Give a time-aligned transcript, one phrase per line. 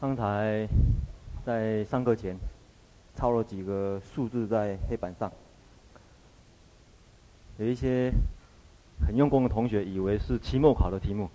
[0.00, 0.68] 刚才
[1.44, 2.38] 在上课前
[3.16, 5.32] 抄了几个数字在黑板上，
[7.56, 8.12] 有一些
[9.04, 11.28] 很用功的同学以为是期末考的题目，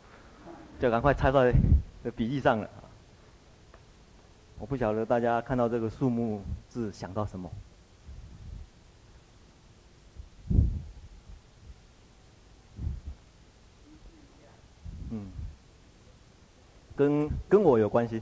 [0.79, 1.53] 就赶快抄在
[2.15, 2.69] 笔记上了。
[4.59, 7.51] 我不晓得大家看到这个数目字想到什么？
[15.09, 15.27] 嗯，
[16.95, 18.21] 跟跟我有关系。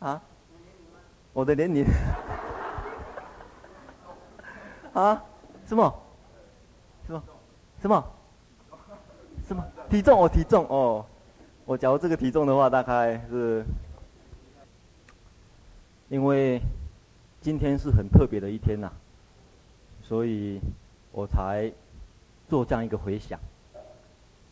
[0.00, 0.20] 啊？
[1.32, 1.86] 我的年龄？
[4.92, 5.22] 啊？
[5.66, 6.02] 什么？
[7.06, 7.22] 什么？
[7.80, 8.04] 什么？
[9.46, 9.64] 什么？
[9.88, 10.20] 体重？
[10.20, 11.06] 哦，体重哦。
[11.64, 13.64] 我假如这个体重的话，大概是，
[16.08, 16.60] 因为
[17.40, 18.90] 今天是很特别的一天呐、
[20.02, 20.60] 所以
[21.12, 21.72] 我才
[22.48, 23.38] 做这样一个回想。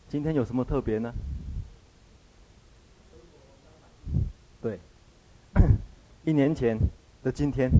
[0.07, 1.13] 今天有什么特别呢？
[4.61, 4.79] 对。
[6.29, 6.77] 一年前
[7.23, 7.71] 的今天，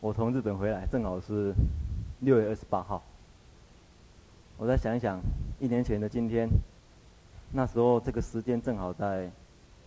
[0.00, 1.52] 我从日本回来，正好是
[2.20, 3.02] 六月二十八号。
[4.56, 5.20] 我再想一想，
[5.58, 6.48] 一年前的今天，
[7.50, 9.28] 那时候这个时间正好在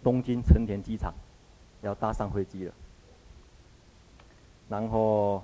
[0.03, 1.13] 东京成田机场，
[1.81, 2.73] 要搭上飞机了。
[4.67, 5.41] 然后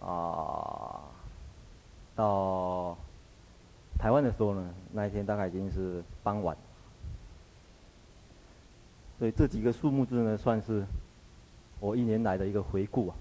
[0.00, 1.02] 啊、
[2.16, 2.96] 到
[3.98, 6.56] 台湾的时候呢，那一天大概已经是傍晚。
[9.18, 10.82] 所以这几个数目字呢，算是。
[11.80, 13.16] 我一年来的一个回顾啊，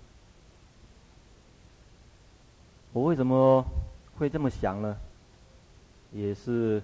[2.91, 3.65] 我为什么
[4.17, 4.97] 会这么想呢？
[6.11, 6.81] 也是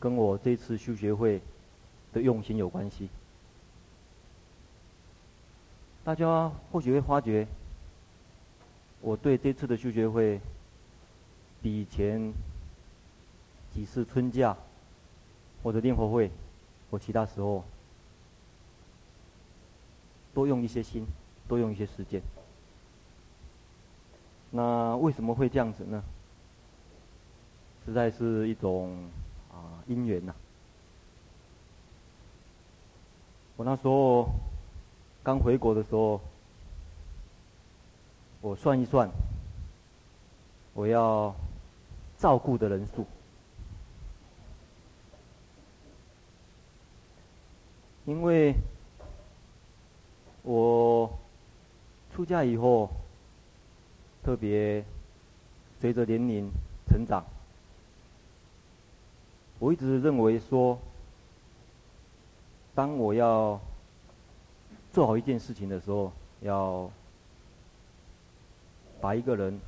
[0.00, 1.42] 跟我这次修学会
[2.14, 3.10] 的用心有关系。
[6.04, 7.46] 大家或许会发觉，
[9.02, 10.40] 我对这次的修学会
[11.60, 12.32] 比以前
[13.74, 14.56] 几次春假
[15.62, 16.30] 或者练佛会
[16.90, 17.62] 或其他时候。
[20.34, 21.06] 多用一些心，
[21.46, 22.22] 多用一些时间。
[24.50, 26.02] 那为什么会这样子呢？
[27.84, 29.08] 实在是一种
[29.50, 30.34] 啊因缘呐。
[33.56, 34.28] 我那时候
[35.22, 36.20] 刚回国的时候，
[38.40, 39.10] 我算一算，
[40.74, 41.34] 我要
[42.18, 43.06] 照顾的人数，
[48.04, 48.54] 因为。
[50.44, 51.08] 我
[52.12, 52.90] 出家以后，
[54.24, 54.84] 特别
[55.80, 56.50] 随着年龄
[56.88, 57.24] 成长，
[59.60, 60.76] 我一直认为说，
[62.74, 63.60] 当我要
[64.92, 66.90] 做好一件事情的时候，要
[69.00, 69.60] 把一个人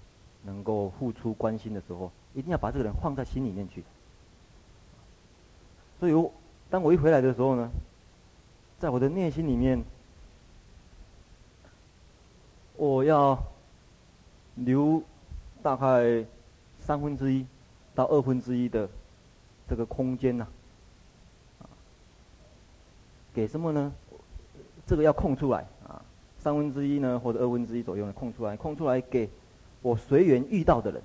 [0.43, 3.85] 能够付出关心的时候，一定要把这个人放在心里面去。
[6.01, 6.33] 所以我，
[6.69, 7.71] 当我一回来的时候呢，
[8.81, 9.81] 在我的内心里面。
[12.77, 13.41] 我要
[14.57, 15.03] 留
[15.63, 16.25] 大概
[16.81, 17.47] 三分之一
[17.95, 18.89] 到二分之一的
[19.69, 20.47] 这个空间呐，
[23.33, 23.93] 给什么呢？
[24.87, 26.03] 这个要空出来啊，
[26.39, 29.31] 三分之一呢或者二分之一左右呢空出来，空出来给
[29.81, 31.03] 我随缘遇到的人，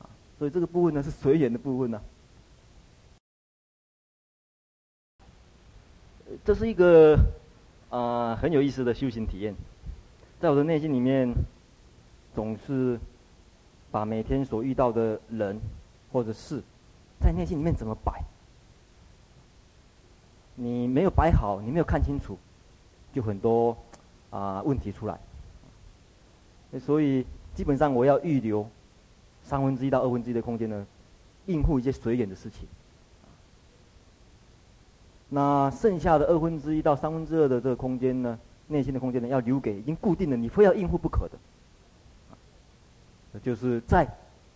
[0.00, 0.08] 啊，
[0.38, 2.00] 所以这个部分呢是随缘的部分呢。
[6.44, 7.16] 这是一个
[7.90, 9.54] 啊很有意思的修行体验。
[10.38, 11.32] 在我的内心里面，
[12.34, 13.00] 总是
[13.90, 15.58] 把每天所遇到的人
[16.12, 16.62] 或者事，
[17.20, 18.22] 在内心里面怎么摆？
[20.54, 22.38] 你没有摆好，你没有看清楚，
[23.12, 23.76] 就很多
[24.30, 25.18] 啊、问题出来。
[26.80, 28.68] 所以基本上我要预留
[29.42, 30.86] 三分之一到二分之一的空间呢，
[31.46, 32.68] 应付一些随缘的事情。
[35.30, 38.38] 那剩下的二分之一到三分之二的这个空间呢？
[38.68, 41.38] 内心的空间呢，要留给已经固定的，你非要应付不可的。
[43.42, 44.08] 就是在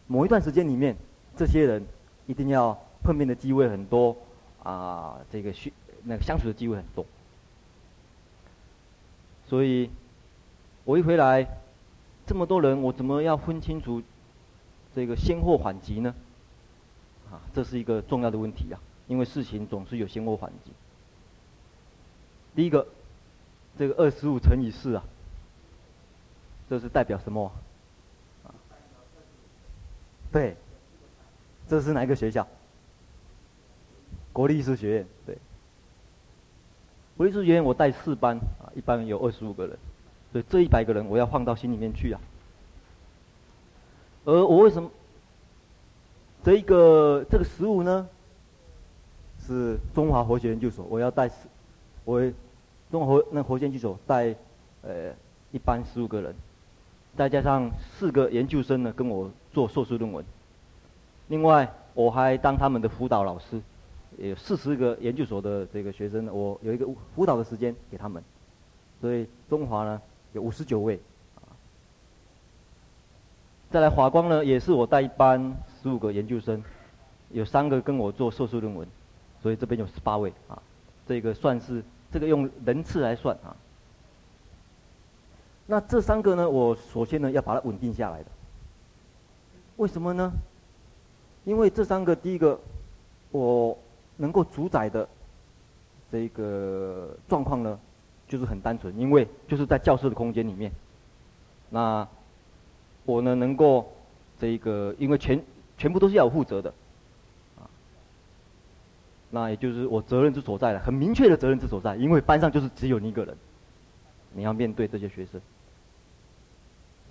[0.07, 0.97] 某一段时间里面，
[1.37, 1.85] 这些人
[2.27, 4.17] 一定要碰面的机会很多，
[4.63, 5.73] 啊，这个需
[6.03, 7.05] 那个相处的机会很多。
[9.47, 9.91] 所以，
[10.85, 11.47] 我一回来，
[12.27, 14.03] 这么多人，我怎么要分清楚
[14.95, 16.15] 这个先后缓急呢？
[17.31, 20.73] 啊，这是一个重要的问题啊，因为事情总是有先后缓急。
[22.57, 22.87] 第一个。
[23.81, 25.03] 这个二十五乘以四啊，
[26.69, 27.51] 这是代表什么？
[30.31, 30.55] 对，
[31.67, 32.47] 这是哪一个学校？
[34.35, 35.07] 国立艺术学院。
[35.25, 35.39] 对，
[37.17, 39.79] 国立艺术学院我带四班啊，一班有二十五个人，
[40.31, 42.21] 所以这一百个人我要放到心里面去啊。
[44.27, 44.91] 而我为什么
[46.45, 48.07] 这一个这个十五呢？
[49.47, 51.31] 是中华佛学研究所，我要带，
[52.05, 52.31] 我
[52.91, 54.35] 中华活那活血研究所带，
[54.83, 55.13] 呃，
[55.53, 56.35] 一班十五个人，
[57.17, 60.25] 再加上四个研究生呢，跟我做硕士论文。
[61.29, 63.61] 另外，我还当他们的辅导老师，
[64.19, 68.23] 有四十个研究所的这个学生，我有一个辅导的时间给他们。
[69.01, 70.03] 所以中华呢
[70.33, 70.99] 有五十九位，
[73.71, 76.63] 再来华光呢也是我带一班十五个研究生，
[77.31, 78.87] 有三个跟我做硕士论文，
[79.41, 80.61] 所以这边有十八位啊，
[81.07, 83.57] 这个算是这个用人次来算啊。
[85.67, 88.27] 那这三个呢，我首先呢要把它稳定下来的，
[89.77, 90.33] 为什么呢？
[91.45, 92.59] 因为这三个第一个
[93.31, 93.77] 我
[94.17, 95.09] 能够主宰的
[96.11, 97.79] 这个状况呢。
[98.31, 100.71] 就是很单纯，因为就是在教室的空间里面，
[101.69, 102.07] 那
[103.05, 103.91] 我呢能够
[104.39, 105.43] 这个，因为全
[105.77, 106.73] 全部都是要负责的，
[109.31, 113.37] 那也就是我责任之所在了，很明确的责任之所在，因为班上就是只有你一个人，
[114.33, 115.41] 你要面对这些学生，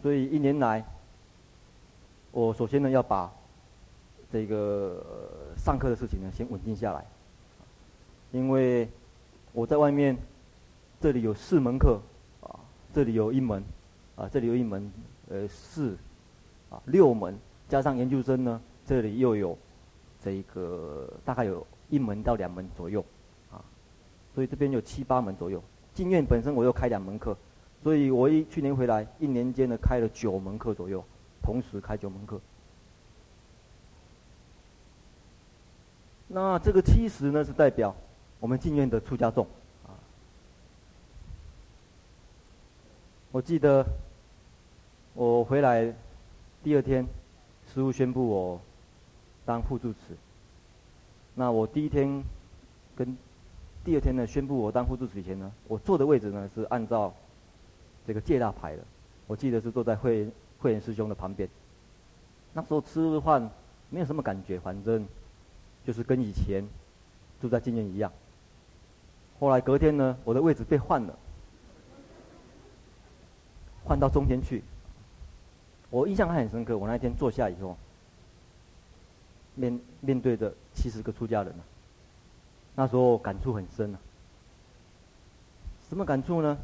[0.01, 0.86] 所以一年来，
[2.31, 3.31] 我首先呢要把
[4.31, 5.04] 这个
[5.57, 7.06] 上课的事情呢先稳定下来，
[8.31, 8.88] 因为
[9.54, 10.18] 我在外面。
[11.01, 11.98] 这里有四门课，
[12.42, 12.60] 啊，
[12.94, 13.63] 这里有一门，
[14.18, 14.92] 啊，这里有一门，
[15.30, 15.95] 呃，四，
[16.69, 17.39] 啊，六门，
[17.69, 19.57] 加上研究生呢，这里又有，
[20.21, 23.04] 这个大概有一门到两门左右，
[23.52, 23.64] 啊，
[24.34, 25.62] 所以这边有七八门左右。
[25.94, 27.36] 进院本身我又开两门课，
[27.84, 31.04] 所以我一去年回来，一年间呢开了九门课左右，
[31.42, 32.40] 同时开九门课。
[36.28, 37.96] 那这个七十呢是代表
[38.40, 39.46] 我们进院的出家众。
[43.32, 43.86] 我记得
[45.14, 45.94] 我回来
[46.64, 47.04] 第二天，
[47.68, 48.62] 师父宣布我
[49.46, 50.16] 当副住持。
[51.40, 52.22] 那我第一天
[52.98, 53.18] 跟
[53.86, 57.14] 第二天呢，宣布我当副住持以前呢，我坐的位置呢是按照
[58.06, 58.84] 这个戒大排的。
[59.26, 61.48] 我记得是坐在慧慧远师兄的旁边。
[62.52, 63.50] 那时候吃饭
[63.90, 65.08] 没有什么感觉，反正
[65.86, 66.62] 就是跟以前
[67.40, 68.12] 住在经验一样。
[69.40, 71.18] 后来隔天呢，我的位置被换了。
[73.86, 74.62] 换到中间去，
[75.90, 76.78] 我印象还很深刻。
[76.78, 77.78] 我那天坐下以后，
[79.60, 81.64] 面面对着七十个出家人呢，
[82.76, 84.00] 那时候感触很深啊。
[85.90, 86.58] 什么感触呢？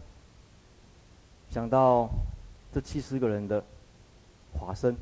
[1.49, 2.09] 想到
[2.73, 3.63] 这七十个人的
[4.53, 4.95] 华身，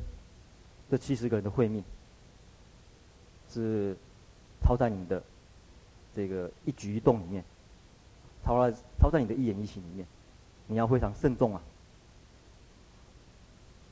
[0.89, 1.83] 这七十个人的慧命，
[3.51, 3.95] 是
[4.61, 5.21] 超在你的
[6.15, 7.43] 这个一举一动里面，
[8.43, 10.07] 超在超在你的一言一行里面，
[10.67, 11.61] 你要非常慎重啊。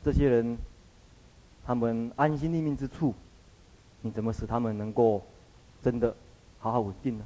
[0.04, 0.58] 这些人，
[1.66, 3.14] 他们安心立命之处，
[4.02, 5.22] 你怎么使他们能够
[5.84, 6.16] 真的
[6.60, 7.26] 好好稳定呢？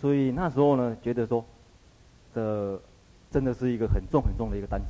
[0.00, 1.44] 所以那时候呢，觉得说，
[2.34, 2.80] 这
[3.30, 4.86] 真的是一个很重很重的一个担子。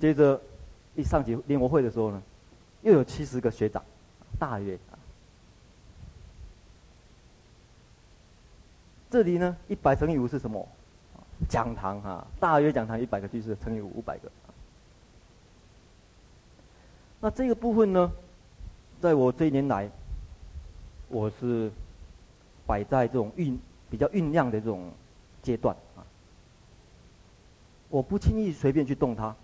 [0.00, 0.40] 接着
[0.94, 2.22] 一上起联谊会的时候呢，
[2.82, 3.82] 又有七十个学长，
[4.38, 4.78] 大约。
[9.10, 10.68] 这里呢，一百乘以五是什么？
[11.48, 14.30] 讲堂哈，大约讲堂一百个居士乘以五百个。
[17.24, 18.12] 那这个部分呢，
[19.00, 19.90] 在我这一年来，
[21.08, 21.72] 我是
[22.66, 23.56] 摆在这种酝
[23.88, 24.90] 比较酝酿的这种
[25.42, 26.04] 阶段啊。
[27.88, 29.34] 我不轻易随便去动它，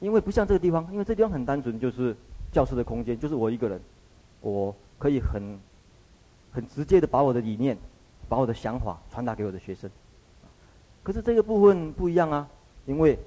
[0.00, 2.16] 因为不像这个地方，因为这地方很单纯，就是
[2.50, 3.78] 教室的空间，就是我一个人，
[4.40, 5.58] 我可以很
[6.50, 7.76] 很直接的把我的理念。
[8.26, 9.90] 把我的想法传达给我的学生，
[11.02, 12.48] 可是这个部分不一样啊，
[12.86, 13.18] 因为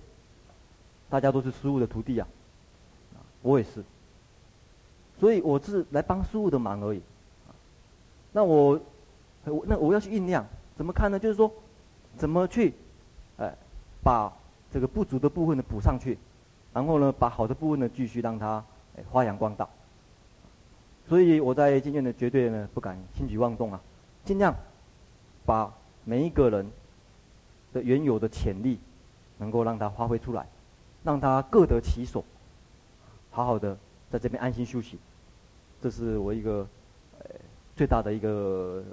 [1.08, 2.28] 大家都是师父的徒弟啊，
[3.48, 3.84] 我也是，
[5.20, 7.02] 所以我是来帮师傅的忙而已。
[8.34, 8.80] 那我，
[9.66, 11.18] 那我要去酝酿，怎么看呢？
[11.18, 11.52] 就是说，
[12.18, 12.74] 怎么去，
[13.38, 13.54] 哎，
[14.04, 14.32] 把
[14.72, 16.18] 这个不足的部分呢补上去，
[16.74, 18.64] 然后呢，把好的部分呢继续让它
[18.98, 19.68] 哎发扬光大。
[21.08, 23.80] 所以我在今天呢，绝对呢不敢轻举妄动啊，
[24.26, 24.54] 尽量。
[25.46, 25.74] 把
[26.04, 26.70] 每一个人
[27.72, 28.78] 的原有的潜力，
[29.38, 30.46] 能够让他发挥出来，
[31.06, 32.22] 让他各得其所，
[33.38, 33.78] 好好的
[34.10, 34.98] 在这边安心休息，
[35.80, 36.68] 这是我一个
[37.20, 37.26] 呃
[37.76, 38.84] 最大的一个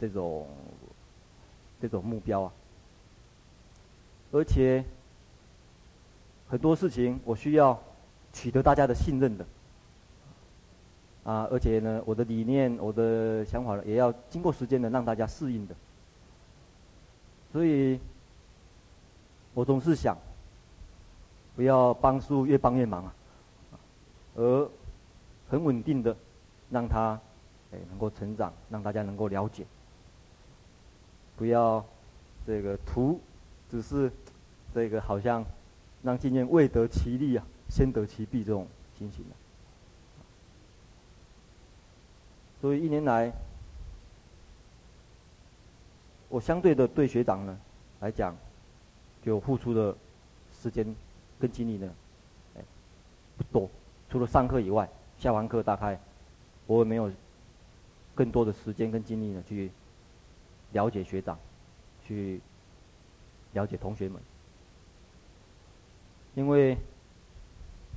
[0.00, 0.48] 这种
[1.82, 2.52] 这种目标啊。
[4.32, 4.82] 而且
[6.48, 7.78] 很多事情我需要
[8.32, 9.44] 取得大家的信任的，
[11.24, 15.74] 啊，而且呢，我的理念、我的想法，也要经过时间的让大家适应的。
[17.52, 18.00] 所以，
[19.52, 20.16] 我总是想，
[21.54, 23.14] 不要帮师父越帮越忙啊，
[24.40, 24.70] 而
[25.50, 26.16] 很稳定的
[26.70, 27.20] 让他
[27.72, 29.66] 哎能够成长，让大家能够了解。
[31.36, 31.84] 不要
[32.46, 33.20] 这个图
[33.70, 34.10] 只是
[34.74, 35.44] 这个好像
[36.02, 38.66] 让经验未得其利啊，先得其弊这种
[38.96, 39.22] 情形。
[42.62, 43.30] 所以一年来，
[46.30, 47.58] 我相对的对学长呢
[48.00, 48.34] 来讲，
[49.22, 49.94] 就付出的
[50.62, 50.96] 时间
[51.38, 51.90] 跟精力呢，
[52.56, 52.62] 哎，
[53.36, 53.70] 不多。
[54.10, 54.88] 除了上课以外，
[55.18, 55.98] 下完课大概
[56.66, 57.10] 我也没有
[58.14, 59.70] 更多的时间跟精力呢去
[60.72, 61.38] 了解学长，
[62.04, 62.40] 去
[63.52, 64.20] 了解同学们。
[66.34, 66.76] 因为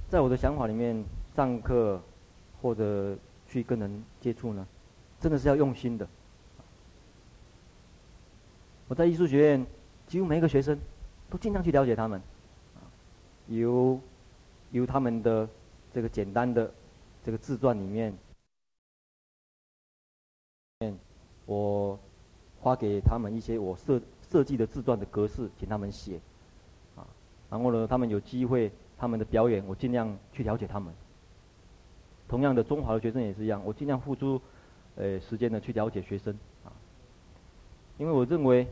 [0.10, 1.04] 在我的想法里面，
[1.36, 2.00] 上课
[2.62, 3.18] 或者
[3.48, 4.68] 去跟人接触呢，
[5.20, 6.08] 真的是要用心的。
[8.88, 9.66] 我在艺术学院，
[10.08, 10.78] 几乎每一个学生
[11.30, 12.22] 都尽量去了解他们，
[13.48, 14.00] 由
[14.72, 15.48] 由他们的
[15.94, 16.74] 这个简单的
[17.24, 18.18] 这个自传里面，
[21.46, 22.00] 我
[22.62, 26.20] 发给他们一些我设设计的自传的格式，请他们写，
[26.96, 27.06] 啊，
[27.50, 30.94] 然后呢，他们有机会他们的表演，我尽量去了解他们。
[32.28, 34.42] 同样的，中华的学生也是一样，我尽量付出，
[34.96, 36.34] 呃，时间呢去了解学生，
[36.66, 36.74] 啊，
[38.00, 38.66] 因为我认为，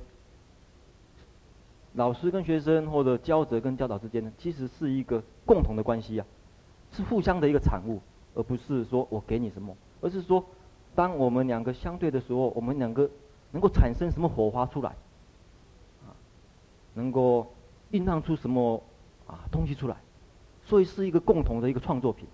[1.94, 6.26] 老师跟学生或者教者跟教导之间呢，其实是一个共同的关系啊，
[6.92, 8.00] 是互相的一个产物，
[8.36, 10.44] 而不是说我给你什么，而是说，
[10.94, 13.10] 当我们两个相对的时候，我们两个
[13.52, 14.90] 能够产生什么火花出来，
[16.06, 16.12] 啊，
[16.94, 17.52] 能够
[17.92, 18.82] 酝酿出什么
[19.28, 19.96] 啊东西出来，
[20.66, 22.28] 所以是一个共同的一个创作品。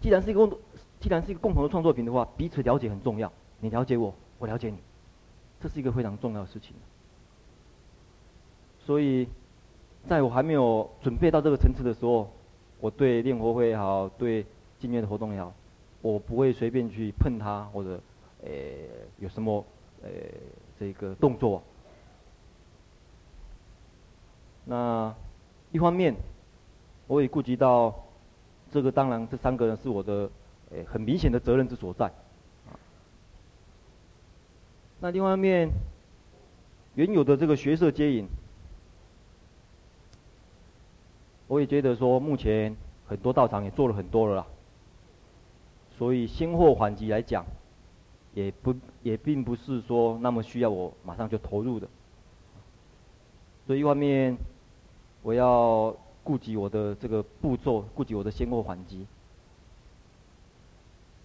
[0.00, 0.58] 既然是一个共，
[0.98, 3.30] 既然是一个共同的创作品的话，彼此了解很重要。
[3.60, 4.78] 你了解我，我了解你，
[5.60, 6.74] 这是一个非常重要的事情。
[8.78, 9.28] 所以，
[10.08, 12.30] 在我还没有准备到这个层次的时候，
[12.80, 14.44] 我对练活会也好，对
[14.78, 15.52] 经验的活动也好，
[16.02, 18.00] 我不会随便去碰它，或者，
[18.42, 18.50] 呃，
[19.18, 19.64] 有什么，
[20.02, 20.10] 呃，
[20.78, 21.62] 这个动作。
[24.64, 25.14] 那
[25.72, 26.14] 一方面，
[27.06, 27.94] 我也顾及到。
[28.72, 30.30] 这个当然，这三个人是我的，
[30.70, 32.08] 呃，很明显的责任之所在，
[35.00, 35.68] 那另外一面，
[36.94, 38.28] 原有的这个学社接引，
[41.50, 42.76] 我也觉得说，目前
[43.08, 44.46] 很多道场也做了很多了啦。
[45.98, 47.44] 所以先货缓急来讲，
[48.34, 51.88] 也不也并不是说那么需要我马上就投入的。
[53.66, 54.36] 所以一方面，
[55.22, 55.92] 我要。
[56.22, 59.06] 顾及我的这个步骤，顾及我的先后缓急。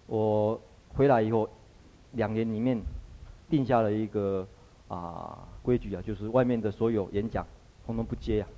[0.06, 0.58] 我
[0.94, 1.48] 回来以后，
[2.12, 2.80] 两年里面
[3.50, 4.48] 定下了一个
[4.88, 7.46] 啊规矩啊，就是外面的所有演讲，
[7.84, 8.48] 通通不接啊。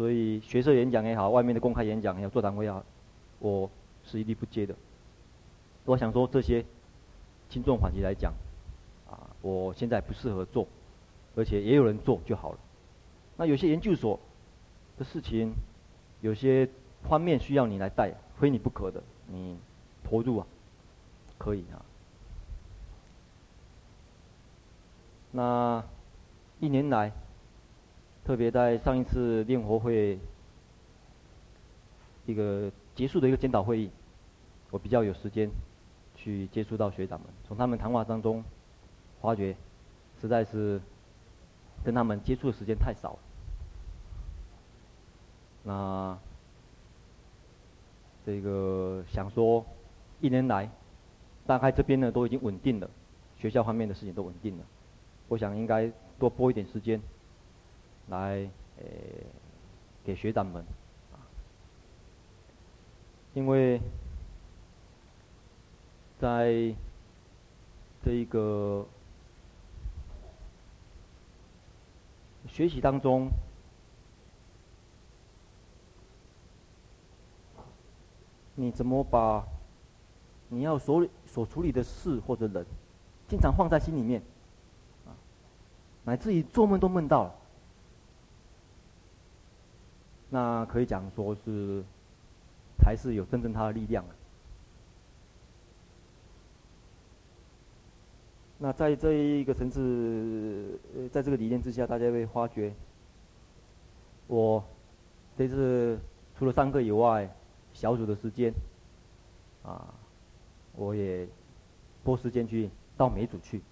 [0.00, 2.82] 所以学社演讲也好，外面的公开演讲也好，座谈会也好，
[3.38, 3.70] 我
[4.02, 4.74] 是一律不接的。
[5.84, 6.64] 我想说这些
[7.50, 8.32] 轻重缓急来讲，
[9.10, 10.66] 啊，我现在不适合做，
[11.36, 12.58] 而且也有人做就好了。
[13.36, 14.18] 那有些研究所。
[14.96, 15.52] 的事情，
[16.20, 16.68] 有些
[17.08, 19.58] 方面需要你来带，非你不可的，你
[20.02, 20.46] 投入啊，
[21.36, 21.84] 可以啊。
[25.32, 25.84] 那
[26.58, 27.12] 一年来，
[28.24, 30.18] 特别在上一次练活会
[32.26, 33.90] 一个结束的一个检讨会议，
[34.70, 35.50] 我比较有时间
[36.14, 38.44] 去接触到学长们，从他们谈话当中
[39.20, 39.56] 发觉，
[40.20, 40.80] 实在是
[41.82, 43.18] 跟他们接触的时间太少了。
[45.62, 46.18] 那
[48.24, 49.64] 这个想说，
[50.20, 50.70] 一年来，
[51.46, 52.88] 大概这边呢都已经稳定了，
[53.38, 54.64] 学校方面的事情都稳定了。
[55.28, 57.00] 我想应该多拨一点时间，
[58.10, 58.48] 来
[58.78, 59.24] 诶
[60.04, 60.64] 给学长们，
[63.32, 63.80] 因为
[66.18, 66.74] 在
[68.04, 68.86] 这一个
[72.46, 73.30] 学习当中。
[78.56, 79.42] 你怎么把
[80.48, 82.66] 你要所所处理的事或者人，
[83.26, 84.20] 经常放在心里面，
[85.06, 85.16] 啊，
[86.04, 87.34] 乃至于做梦都梦到了，
[90.30, 91.84] 那可以讲说是，
[92.78, 94.10] 才是有真正它的力量啊。
[98.58, 100.78] 那在这一个层次，
[101.12, 102.72] 在这个理念之下，大家会发觉，
[104.26, 104.64] 我
[105.36, 105.98] 这次
[106.38, 107.30] 除了上课以外。
[107.72, 108.52] 小组的时间，
[109.62, 109.94] 啊，
[110.74, 111.24] 我也
[112.02, 113.62] 拨时间去到每组去，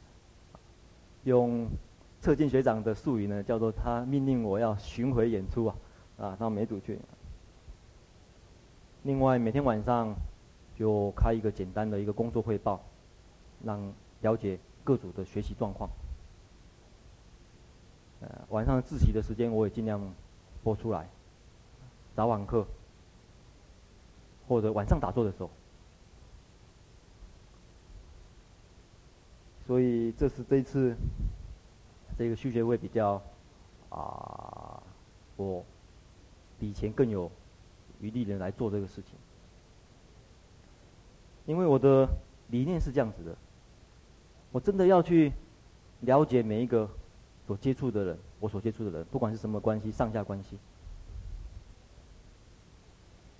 [1.24, 1.66] 用
[2.20, 5.76] 策进学长的术语呢，叫做他命令我要巡回演出啊，
[6.18, 6.98] 啊，到每组去。
[9.04, 10.14] 另外每天晚上
[10.76, 12.80] 就开一个简单的一个工作汇报，
[13.64, 15.88] 让了解各组的学习状况。
[18.20, 20.00] 呃，晚上自习的时间我也尽量
[20.64, 21.08] 播出来，
[22.16, 22.66] 早晚课
[24.48, 25.48] 或者晚上打坐的时候。
[29.68, 30.96] 所以这是这一次
[32.18, 33.22] 这个续学会比较
[33.90, 34.82] 啊，
[35.36, 35.64] 我
[36.58, 37.30] 比以前更有
[38.00, 39.14] 余力的来做这个事情，
[41.46, 42.08] 因为我的
[42.48, 43.36] 理念是这样子的，
[44.52, 45.32] 我真的要去
[46.00, 46.88] 了解每一个。
[47.46, 50.58] 所接触的人，我所接触的人，不管是什么关系，上下关系。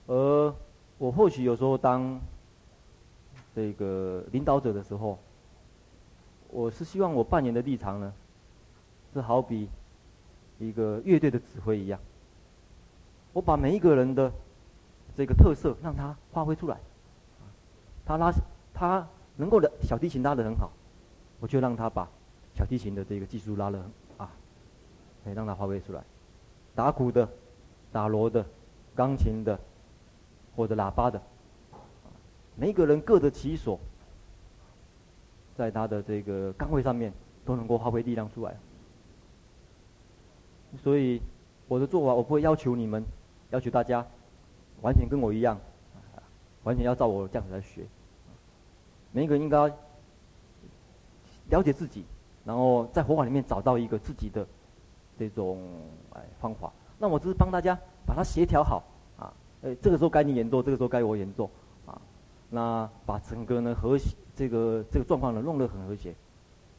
[0.06, 0.54] 而
[0.96, 2.18] 我或许有时候当
[3.54, 5.18] 这个领导者的时候，
[6.48, 8.14] 我是希望我扮演的立场呢，
[9.12, 9.68] 是好比
[10.58, 12.00] 一个乐队的指挥一样，
[13.38, 14.32] 我把每一个人的
[15.16, 16.76] 这个特色让他发挥出来，
[18.04, 18.34] 他拉
[18.74, 20.72] 他能够的小提琴拉得很好，
[21.38, 22.08] 我就让他把。
[22.56, 23.78] 小提琴的这个技术拉了
[24.16, 24.28] 啊，
[25.22, 26.02] 可以让他发挥出来。
[26.74, 27.28] 打鼓的、
[27.92, 28.44] 打锣的、
[28.96, 29.56] 钢琴的
[30.56, 31.22] 或者喇叭的，
[32.56, 33.78] 每一个人各得其所，
[35.56, 37.12] 在他的这个岗位上面
[37.44, 38.56] 都能够发挥力量出来。
[40.82, 41.22] 所以
[41.68, 43.04] 我的做法，我不会要求你们，
[43.50, 44.06] 要求大家
[44.82, 45.58] 完全跟我一样，
[46.64, 47.86] 完全要照我这样子来学。
[49.12, 49.58] 每一个人应该
[51.50, 52.04] 了解自己。
[52.44, 54.46] 然后在佛法里面找到一个自己的
[55.18, 55.58] 这种
[56.14, 58.82] 哎方法，那我只是帮大家把它协调好
[59.18, 61.50] 啊，呃，这个时候该你演奏，这个时候该我演奏
[61.84, 62.00] 啊，
[62.48, 66.14] 那把整个呢和谐这个这个状况呢弄得很和谐，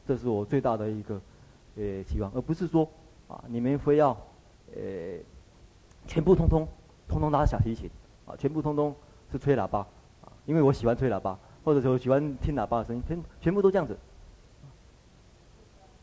[0.08, 1.22] 这是我最大的一个
[1.76, 2.90] 呃期望，而不是说
[3.28, 4.10] 啊你们非要
[4.76, 4.82] 呃
[6.10, 6.68] 全部通通
[7.08, 7.88] 通通拉小提琴
[8.26, 8.96] 啊，全部通通
[9.32, 9.82] 是吹喇叭
[10.24, 13.96] 啊，因为我喜欢吹喇叭，或者说喜欢听喇叭的声音，全全部都这样子。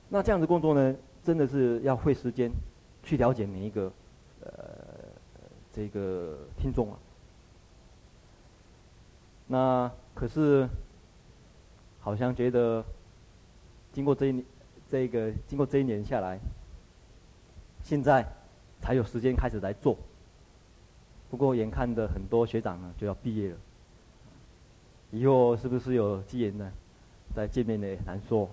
[0.08, 2.48] 那这样的工作呢，真的是要费时间
[3.02, 3.92] 去了解每一个
[4.44, 4.50] 呃
[5.72, 6.98] 这个听众啊。
[9.48, 10.68] 那可是
[11.98, 12.84] 好像觉得
[13.92, 14.44] 经过这一年
[14.88, 16.38] 这个经过这一年下来，
[17.82, 18.24] 现在
[18.86, 19.96] 才有时间开始来做。
[21.28, 23.56] 不过眼看着很多学长呢就要毕业了，
[25.10, 26.72] 以后是不是有机缘呢？
[27.34, 28.48] 再见面呢也难说。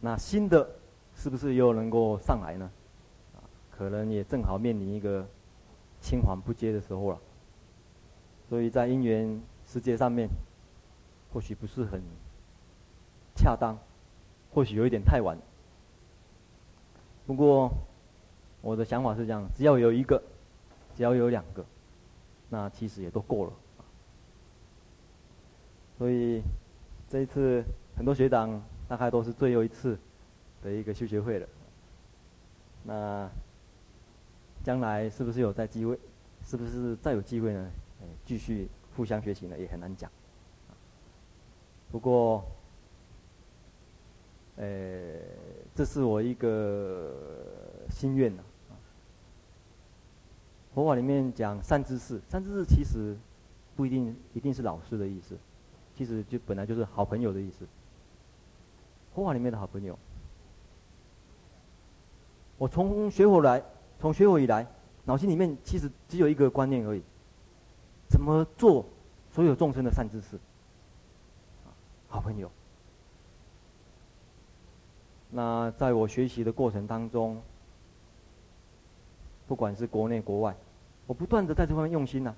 [0.00, 0.66] 那新的
[1.14, 2.70] 是不是又能够上来呢？
[3.70, 5.26] 可能也正好面临一个
[6.00, 7.18] 青黄不接的时候了。
[8.48, 10.26] 所以在因缘时节上面，
[11.34, 12.00] 或许不是很
[13.34, 13.76] 恰当，
[14.54, 15.36] 或许有一点太晚。
[17.26, 17.70] 不过
[18.60, 20.22] 我的想法是这样：只要有一个，
[20.94, 21.64] 只要有两个，
[22.48, 23.52] 那其实也都够了。
[25.98, 26.42] 所以
[27.08, 27.62] 这一次
[27.96, 28.62] 很多学长。
[28.88, 29.98] 大概都是最后一次
[30.62, 31.48] 的一个修学会了。
[32.84, 33.28] 那
[34.62, 35.98] 将来是不是有再机会？
[36.44, 37.68] 是不是再有机会呢？
[38.24, 40.08] 继续互相学习呢，也很难讲。
[41.90, 42.44] 不过，
[44.54, 45.18] 呃，
[45.74, 47.12] 这是我一个
[47.90, 48.44] 心愿呢。
[50.76, 53.16] 佛法里面讲善知识，善知识其实
[53.74, 55.34] 不一定一定是老师的意思，
[55.96, 57.66] 其实就本来就是好朋友的意思。
[59.14, 59.98] 佛法里面的好朋友，
[62.58, 63.62] 我从学佛来，
[63.98, 64.66] 从学佛以来，
[65.06, 67.02] 脑筋里面其实只有一个观念而已：
[68.06, 68.84] 怎么做
[69.32, 70.38] 所有众生的善知识，
[72.06, 72.50] 好朋友。
[75.30, 77.40] 那在我学习的过程当中，
[79.48, 80.54] 不管是国内国外，
[81.06, 82.34] 我不断的在这方面用心呐、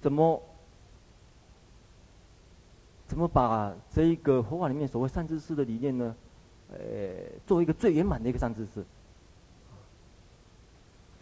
[0.00, 0.42] 怎么？
[3.08, 6.16] 怎么把这一个佛法里面所谓善知识的理念呢？
[6.72, 6.78] 呃，
[7.46, 8.84] 做一个最圆满的一个善知识。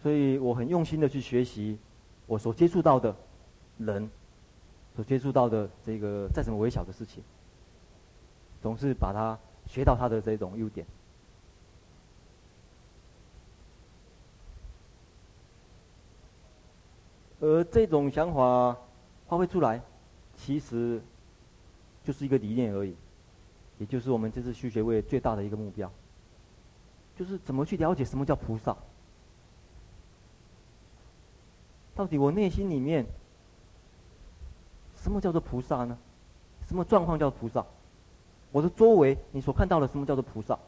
[0.01, 1.77] 所以我很用心的去学习
[2.25, 3.15] 我所接触到的
[3.77, 4.09] 人，
[4.95, 7.23] 所接触到的这个再怎么微小的事情，
[8.63, 10.87] 总是把它学到它的这种优点。
[17.45, 18.75] 而这种想法
[19.27, 19.81] 发挥出来，
[20.35, 21.01] 其实。
[22.05, 22.95] 就是一个理念而已，
[23.79, 25.91] 也就是我们这次续学会最大的一个目标，
[27.15, 28.77] 就是怎么去了解什么叫菩萨。
[31.95, 33.07] 到底我内心里面，
[34.97, 35.97] 什么叫做菩萨呢？
[36.67, 37.65] 什么状况叫菩萨？
[38.51, 40.59] 我的周围你所看到的什么叫做菩萨？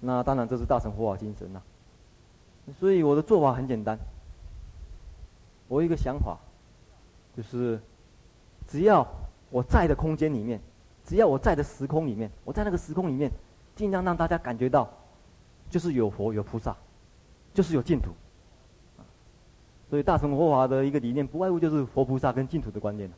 [0.00, 1.73] 那当然这是大乘佛法精神呐、啊。
[2.72, 3.98] 所以我的做法很简单，
[5.68, 6.38] 我有一个想法，
[7.36, 7.80] 就是
[8.66, 9.06] 只要
[9.50, 10.60] 我在的空间里面，
[11.04, 13.30] 只要我在的时空里面，我在那个时空里面，
[13.76, 14.88] 尽量让大家感觉到，
[15.68, 16.74] 就是有佛有菩萨，
[17.52, 18.10] 就是有净土。
[19.90, 23.08] 所以大乘佛法的一个理念，不外乎就是佛菩萨跟净土的观念，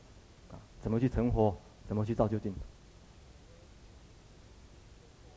[0.50, 1.56] 啊，怎么去成佛，
[1.87, 2.59] 怎么去造就净土。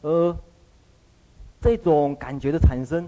[0.02, 0.36] 而
[1.62, 3.08] 这种感觉的产生，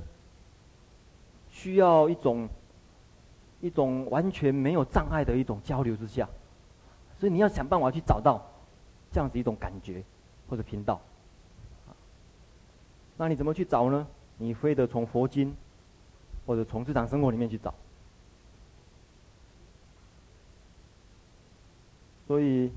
[1.62, 2.50] 需要一种
[3.62, 6.28] 一种完全没有障碍的一种交流之下，
[7.19, 8.41] 所以你要想办法去找到
[9.12, 10.04] 这样子一种感觉
[10.50, 11.00] 或者频道。
[13.15, 14.08] 那你怎么去找呢？
[14.39, 15.56] 你非得从佛经
[16.47, 17.71] 或者从日常生活里面去找。
[22.28, 22.71] 所以，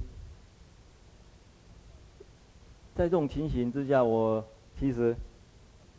[2.94, 4.44] 在这种情形之下，我
[4.79, 5.16] 其实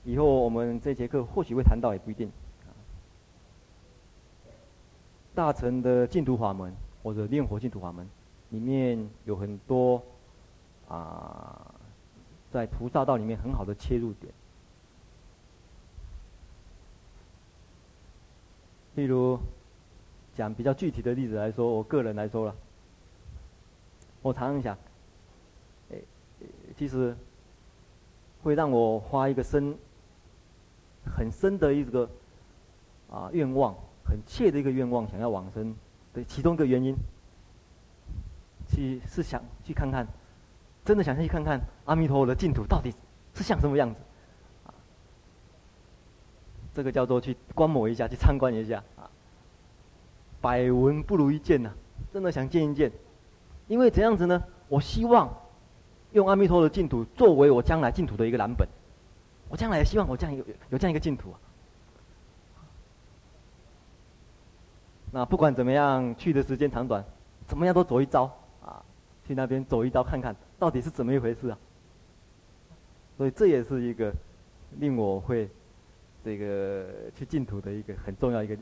[0.03, 2.29] 以后我们这节课或许会谈到，也不一定。
[5.35, 8.07] 大乘的净土法门或者念佛净土法门，
[8.49, 10.01] 里面有很多
[10.87, 11.75] 啊，
[12.51, 14.33] 在菩萨道里面很好的切入点。
[18.95, 19.37] 例如，
[20.35, 22.55] 讲比较具体的例子来说，我个人来说了。
[24.21, 24.77] 我常常想，
[25.89, 26.01] 诶，
[26.77, 27.15] 其实
[28.41, 29.77] 会让我花一个深、
[31.05, 32.09] 很深的一个
[33.11, 35.75] 啊愿望，很切的一个愿望，想要往生
[36.13, 36.95] 的其中一个原因，
[38.69, 40.07] 去是想去看看，
[40.85, 42.93] 真的想去看看阿弥陀佛的净土到底
[43.33, 43.99] 是像什么样子，
[44.67, 44.73] 啊，
[46.73, 49.09] 这个叫做去观摩一下，去参观一下啊，
[50.39, 51.71] 百闻不如一见呐，
[52.13, 52.91] 真的想见一见。
[53.67, 54.43] 因为怎样子呢？
[54.67, 55.31] 我希望
[56.11, 58.67] 用阿弥陀佛的净土作为我将来净土的一个蓝本。
[59.49, 61.39] 我将来也希望我这样有有这样一个净土啊。
[65.15, 67.01] 那不管怎么样，去的时间长短，
[67.47, 68.25] 怎么样都走一遭
[68.61, 68.83] 啊，
[69.25, 71.57] 去那边走一遭看看到底是怎么一回事啊。
[73.15, 74.13] 所以这也是一个
[74.77, 75.49] 令我会
[76.21, 78.57] 这个去净土的一个很重要一个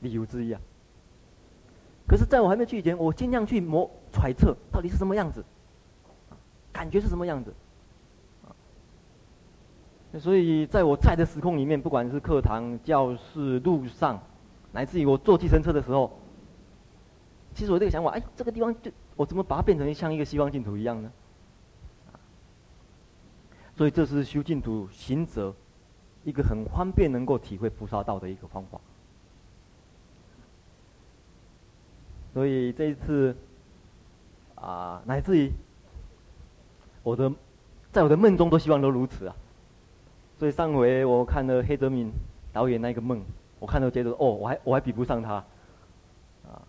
[0.00, 0.60] 理由之一啊。
[2.08, 5.44] 可是，在我还没去以前，我尽量去模揣测到底是什么样子，
[6.72, 7.54] 感觉是什么样子，
[10.18, 14.20] 所以，在我在的时空里面，不管是课堂、教室、路上，
[14.72, 16.10] 乃至于我坐计程车的时候，
[17.54, 21.12] 其实我这个想法，哎，这个地方就我怎么把它变成像一个西方净土一样呢？
[23.74, 25.52] 所以，这是修净土行者
[26.24, 28.78] 一个很方便能够体会菩萨道的一个方法。
[32.34, 33.34] 所以这一次，
[34.54, 35.50] 啊，乃至于
[37.02, 37.32] 我的，
[37.90, 39.34] 在我的梦中都希望都如此啊。
[40.38, 42.12] 所以上回我看了黑泽明
[42.52, 43.22] 导演那个梦，
[43.62, 45.34] 我看到觉得哦，我还我还比不上他，
[46.44, 46.60] 啊，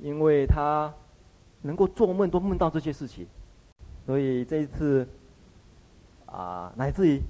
[0.00, 0.94] 因为他
[1.62, 3.26] 能够做梦都梦到这些事情，
[4.06, 5.04] 所以这一次，
[6.26, 7.20] 啊，乃至于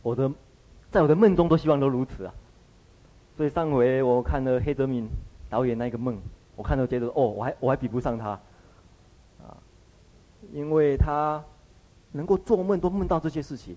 [0.00, 0.32] 我的，
[0.90, 2.32] 在我的梦中都希望都如此啊。
[3.36, 5.06] 所以上回我看了黑泽明。
[5.48, 6.18] 导演那个梦，
[6.56, 8.30] 我看到觉得哦，我还我还比不上他，
[9.40, 9.56] 啊，
[10.52, 11.40] 因为他
[12.10, 13.76] 能够做梦都梦到这些事情，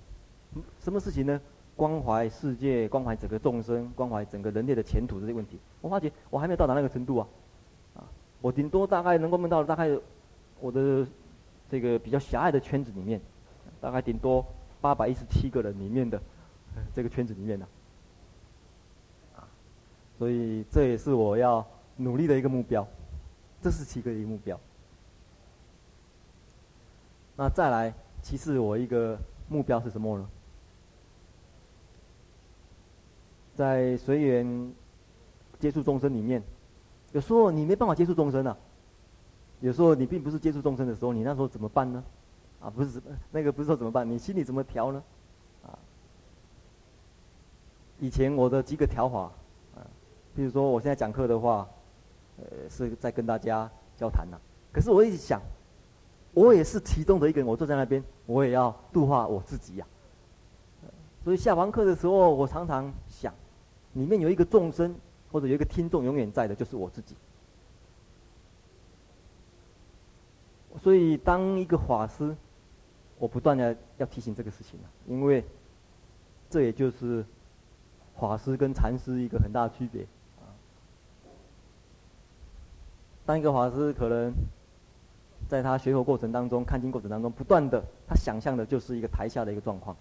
[0.79, 1.39] 什么事情呢？
[1.79, 5.57] 关怀世界，关怀整个众生，关怀整个人类的前途这些问题。
[5.79, 7.27] 我发觉我还没有到达那个程度啊，
[7.95, 8.03] 啊，
[8.41, 9.89] 我顶多大概能够梦到大概
[10.59, 11.07] 我的
[11.69, 13.21] 这个比较狭隘的圈子里面，
[13.79, 14.45] 大概顶多
[14.81, 16.21] 八百一十七个人里面的
[16.93, 17.65] 这个圈子里面的。
[20.17, 21.65] 所以这也是我要
[21.95, 22.85] 努力的一个目标，
[23.61, 24.59] 这是七个一目标。
[27.37, 30.29] 那再来，其次我一个目标是什么呢？
[33.59, 34.73] 在随缘
[35.59, 36.41] 接触众生里面，
[37.11, 38.57] 有时候你没办法接触众生啊。
[39.59, 42.01] 有时候你并不是接触众生的时候，你那时候怎么办呢？
[42.61, 43.01] 啊，不是
[43.33, 45.03] 那个不是说怎么办，你心里怎么调呢？
[45.65, 45.77] 啊，
[47.99, 49.23] 以前我的几个调法。
[49.75, 49.83] 啊
[50.33, 51.67] 比如说，我现在讲课的话，
[52.37, 54.37] 呃，是在跟大家交谈呐。
[54.71, 55.41] 可是我一直想，
[56.33, 59.85] 我也是其中的一个人，我坐在那边，我也要度化我自己呀。
[61.25, 63.33] 所以下完课的时候，我常常想，
[63.93, 64.95] 里面有一个众生，
[65.31, 67.15] 或者有一个听众，永远在的就是我自己。
[70.81, 72.35] 所以当一个法师，
[73.17, 75.43] 我不断的要提醒这个事情，因为
[76.49, 77.25] 这也就是
[78.17, 80.03] 法师跟禅师一个很大的区别
[80.37, 80.45] 啊。
[83.25, 84.31] 当一个法师可能
[85.49, 89.97] 在他学佛过程当中、看经过程当中，不断的他想象的就是一个台下的一个状况，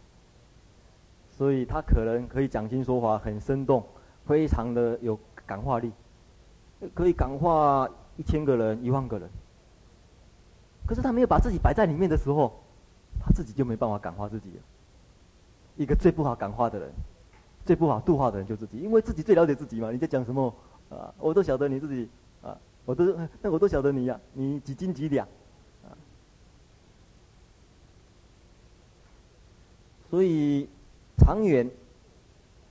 [1.38, 3.84] 所以他可能可以讲经说法很生动，
[4.26, 5.92] 非常的有感化力，
[6.92, 9.30] 可以感化一千个人、一万个人。
[10.84, 12.52] 可是他没有把自己摆在里面的时候，
[13.20, 14.50] 他自己就没办法感化自己。
[15.76, 16.90] 一个最不好感化的人，
[17.64, 19.92] 最不好度化的人就自己，因为自己最了解自己嘛。
[19.92, 20.52] 你在讲什么
[20.90, 21.14] 啊？
[21.18, 22.08] 我都晓得你自己
[22.42, 25.24] 啊，我都 那我都晓得你呀、你几斤几两
[25.84, 25.94] 啊？
[30.10, 30.68] 所以
[31.18, 31.70] 长远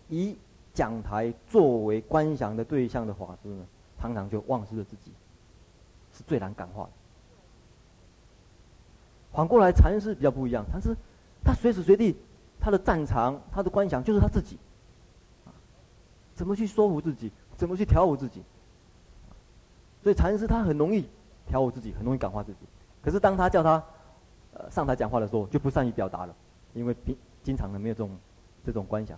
[0.10, 0.36] 以
[0.74, 3.66] 讲台作为观想的对象的法师呢，
[4.00, 5.12] 常常就忘失了自己，
[6.14, 6.90] 是最难感化的。
[9.34, 10.96] 反过来，禅师比较不一样，禅师
[11.44, 12.16] 他随时随地。
[12.60, 14.58] 他的战场，他的观想就是他自己，
[16.34, 18.42] 怎么去说服自己，怎么去调伏自己，
[20.02, 21.08] 所以禅师他很容易
[21.46, 22.58] 调伏自己，很容易感化自己。
[23.02, 23.82] 可是当他叫他，
[24.54, 26.36] 呃，上台讲话的时候，就不善于表达了，
[26.74, 28.10] 因为平经常的没有这种
[28.68, 29.18] 这种观想。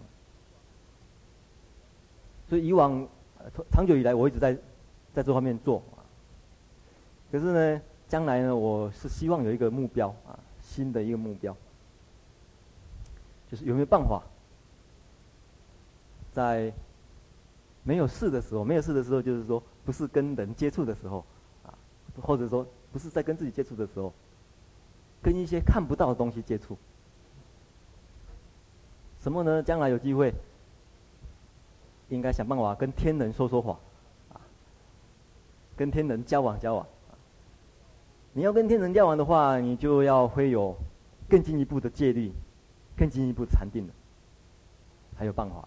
[2.47, 3.07] 所以以往，
[3.71, 4.53] 长久以来我一直在
[5.11, 5.81] 在这方面做，
[7.31, 11.55] 可是呢，将来呢，我是希望有一个目标啊，新的一个目标。
[13.49, 14.21] 就是有没有办法，
[16.31, 16.71] 在
[17.81, 21.25] 没有事的时候，没有事的时候，就是说不是跟人接触的时候，
[21.63, 21.73] 啊，
[22.21, 24.13] 或者说不是在跟自己接触的时候，
[25.23, 26.77] 跟一些看不到的东西接触。
[29.19, 29.61] 什么呢？
[29.61, 30.33] 将来有机会，
[32.09, 33.79] 应该想办法跟天人说说话，
[34.33, 34.41] 啊，
[35.75, 36.85] 跟天人交往交往。
[38.33, 40.75] 你要跟天人交往的话，你就要会有
[41.29, 42.31] 更进一步的戒律。
[42.97, 43.93] 更进一步的禅定的，
[45.15, 45.65] 还有办法。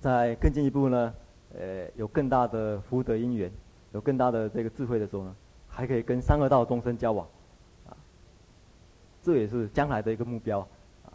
[0.00, 1.14] 在更进一步呢，
[1.54, 3.52] 呃，有更大的福德因缘，
[3.92, 5.36] 有更大的这个智慧的时候呢，
[5.68, 7.28] 还可以跟三恶道众生交往，
[9.22, 10.60] 这也是将来的一个目标，
[11.04, 11.12] 啊，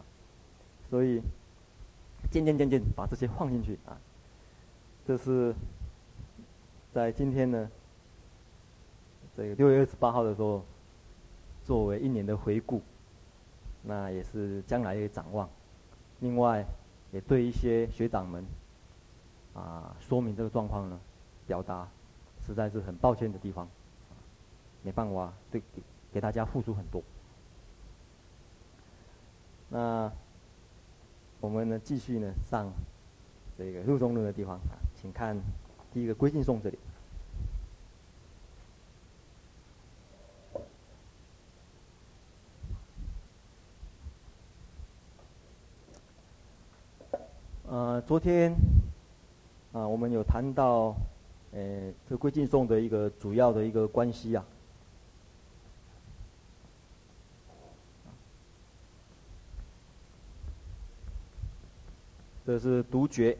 [0.90, 1.20] 所以
[2.30, 3.96] 渐渐渐渐把这些放进去啊，
[5.06, 5.54] 这是
[6.92, 7.70] 在今天呢，
[9.36, 10.64] 这个六月二十八号的时候。
[11.64, 12.80] 作为一年的回顾，
[13.82, 15.46] 那也是将来的展望。
[16.20, 16.64] 另外，
[17.12, 18.42] 也对一些学长们，
[19.52, 20.98] 啊，说明这个状况呢，
[21.46, 21.86] 表达
[22.46, 23.68] 实在是很抱歉的地方，
[24.82, 25.82] 没办法对给
[26.14, 27.02] 给大家付出很多。
[29.70, 30.10] 那
[31.40, 32.72] 我们呢，继续呢上
[33.56, 35.36] 这个入中论的地方啊，请看
[35.92, 36.78] 第一个归敬颂这里。
[47.70, 48.54] 呃，昨天
[49.72, 50.96] 啊，我们有谈到，
[51.52, 54.42] 呃，这归敬颂的一个主要的一个关系啊。
[62.48, 63.36] 这是独觉、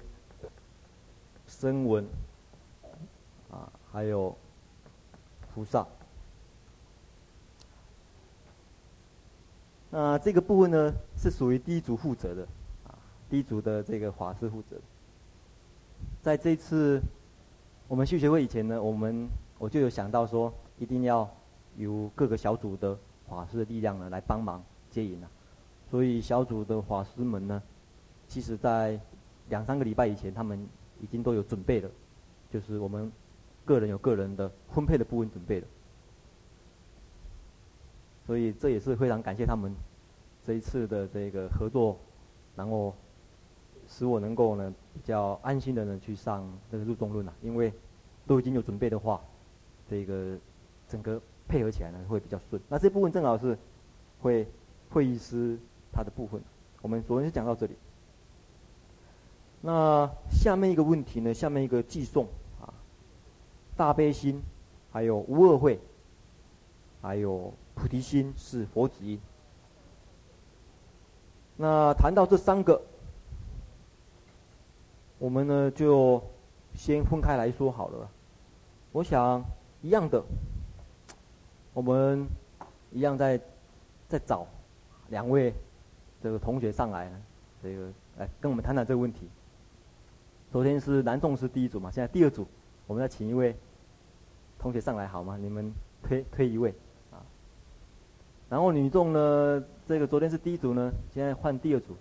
[1.47, 2.05] 声闻
[3.51, 4.37] 啊，还有
[5.55, 5.87] 菩萨。
[9.89, 12.47] 那这个部分呢，是属于第一组负责的。
[13.31, 14.77] 第一组的这个法师负责，
[16.21, 17.01] 在这次
[17.87, 19.27] 我们修学会以前呢，我们
[19.59, 21.27] 我就有想到说，一定要
[21.79, 22.95] 由各个小组的
[23.27, 25.31] 法师的力量呢来帮忙接引啊。
[25.91, 27.63] 所以小组的法师们呢，
[28.29, 29.01] 其实在
[29.49, 30.65] 两三个礼拜以前，他们
[31.01, 31.91] 已经都有准备了，
[32.49, 33.11] 就是我们
[33.65, 35.67] 个人有个人的分配的部分准备了。
[38.27, 39.75] 所以这也是非常感谢他们
[40.45, 41.99] 这一次的这个合作，
[42.55, 42.95] 然后。
[43.91, 47.73] 使我能够呢比较安心的呢去上这个入中论了，因为
[48.27, 49.19] 都已经有准备的话，
[49.89, 50.37] 这个
[50.87, 52.61] 整个配合起来呢会比较顺。
[52.69, 53.57] 那这部分正好是
[54.21, 54.47] 会
[54.91, 55.59] 会议师
[55.91, 56.39] 他的部分，
[56.83, 57.75] 我们昨天就讲到这里。
[59.61, 62.27] 那下面一个问题呢，下面一个寄送
[62.61, 62.73] 啊，
[63.77, 64.43] 大悲心，
[64.93, 65.79] 还有无二慧，
[67.03, 69.21] 还有菩提心是佛子音。
[71.57, 72.81] 那谈到这三个。
[75.21, 76.23] 我们呢就
[76.77, 78.09] 先分开来说好了。
[78.93, 79.43] 我想
[79.83, 80.23] 一样的，
[81.75, 82.25] 我们
[82.93, 83.37] 一样在
[84.09, 84.47] 在找
[85.09, 85.53] 两位
[86.23, 87.11] 这个同学上来，
[87.61, 89.29] 这个来跟我们谈谈这个问题。
[90.51, 92.47] 昨天是男众是第一组嘛，现在第二组，
[92.87, 93.55] 我们要请一位
[94.59, 95.37] 同学上来好吗？
[95.37, 95.71] 你们
[96.03, 96.75] 推推一位
[97.11, 97.21] 啊。
[98.49, 101.95] 然后女众呢，这个昨天是第一组呢，现在换第二组。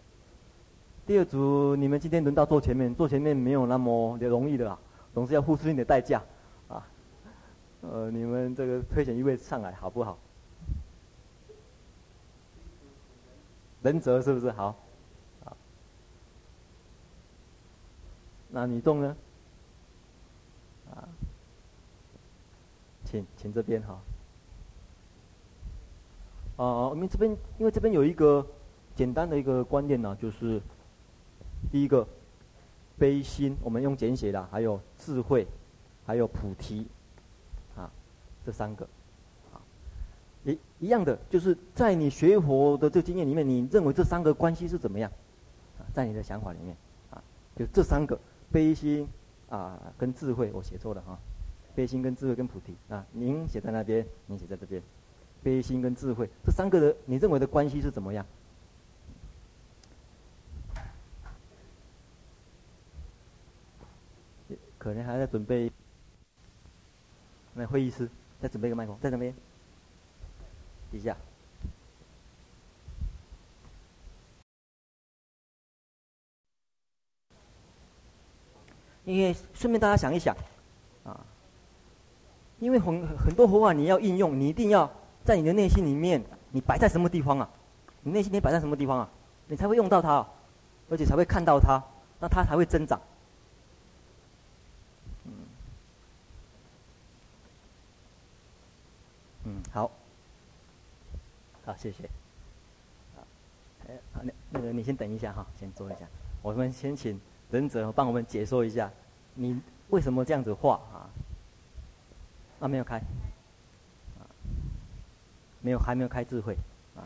[1.05, 4.79] 第二组，你们今天轮到坐前面，坐前面没有那么容易的啦，
[5.13, 6.23] 总是要付出一点代价，
[6.69, 6.87] 啊，
[7.81, 10.17] 呃，你们这个推选一位上来好不好？
[13.81, 14.49] 仁泽是不是？
[14.51, 14.73] 好。
[18.57, 19.15] 那女众呢？
[20.89, 21.07] 啊，
[23.05, 24.01] 请请这边哈。
[26.55, 28.43] 啊，我们这边因为这边有一个
[28.95, 30.59] 简单的一个观念呢、就是
[31.71, 32.07] 第一个
[32.97, 35.45] 悲心，我们用简写的，还有智慧，
[36.03, 36.87] 还有菩提，
[37.75, 37.91] 啊，
[38.43, 38.87] 这三个，
[39.53, 39.61] 啊，
[40.43, 45.11] 一一样的，就是在你学佛的这经验里面，你认为这三个关系是怎么样？
[45.77, 46.75] 啊，在你的想法里面，
[47.11, 47.21] 啊，
[47.55, 48.19] 就这三个
[48.51, 49.07] 悲心
[49.49, 51.17] 啊跟智慧，我写错了哈，
[51.75, 54.81] 悲心跟智慧跟菩提啊，您写在那边，您写在这边。
[55.43, 58.25] 悲心跟智慧这三个的，你认为的关系是怎么样？
[64.77, 65.71] 可能还在准备。
[67.53, 69.33] 那会议室再准备一个麦克风，在那边。
[70.91, 71.17] 底下。
[79.07, 80.35] 因为顺便大家想一想，
[81.05, 81.17] 啊，
[82.59, 84.91] 因为很很多佛法你要应用，你一定要。
[85.23, 87.49] 在你的内心里面，你摆在什么地方啊？
[88.01, 89.09] 你内心你摆在什么地方啊？
[89.47, 90.25] 你才会用到它，
[90.89, 91.83] 而且才会看到它，
[92.21, 92.97] 那它才会增长。
[95.25, 95.31] 嗯，
[99.43, 99.91] 嗯，好，
[101.65, 102.09] 好，谢谢。
[103.17, 103.23] 好，
[104.13, 106.07] 好，那那个你先等一下哈，先坐一下。
[106.41, 107.19] 我们先请
[107.51, 108.91] 仁者帮我们解说一下，
[109.35, 111.09] 你为什么这样子画啊？
[112.59, 113.01] 啊没有开。
[115.59, 116.55] 没有，还没有开智慧，
[116.95, 117.03] 啊。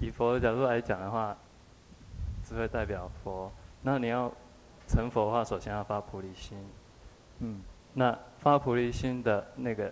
[0.00, 1.34] 以佛的角度来讲的话，
[2.44, 3.50] 智慧代表佛。
[3.80, 4.30] 那你要
[4.88, 6.58] 成佛的话，首先要发菩提心。
[7.38, 7.60] 嗯。
[7.94, 9.88] 那发菩提心的那个，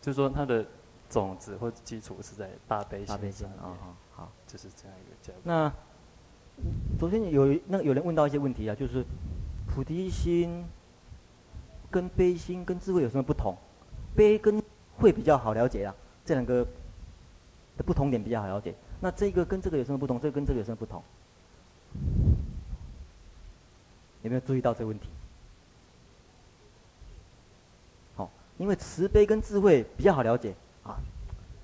[0.00, 0.64] 就是说它的
[1.10, 3.16] 种子或者基础是在大悲心上。
[3.16, 5.40] 大悲心啊，好，好，就是这样一个角度。
[5.44, 5.72] 那
[6.98, 9.04] 昨天有那有人问到一些问题啊，就是
[9.66, 10.64] 菩提心
[11.90, 13.56] 跟悲心跟智慧有什么不同？
[14.16, 14.62] 悲跟
[14.96, 15.94] 会比较好了解啊，
[16.24, 16.64] 这两个
[17.76, 18.74] 的不同点比较好了解。
[19.00, 20.18] 那这个跟这个有什么不同？
[20.18, 21.02] 这个跟这个有什么不同？
[24.22, 25.08] 有没有注意到这个问题？
[28.16, 30.98] 好、因为慈悲跟智慧比较好了解啊，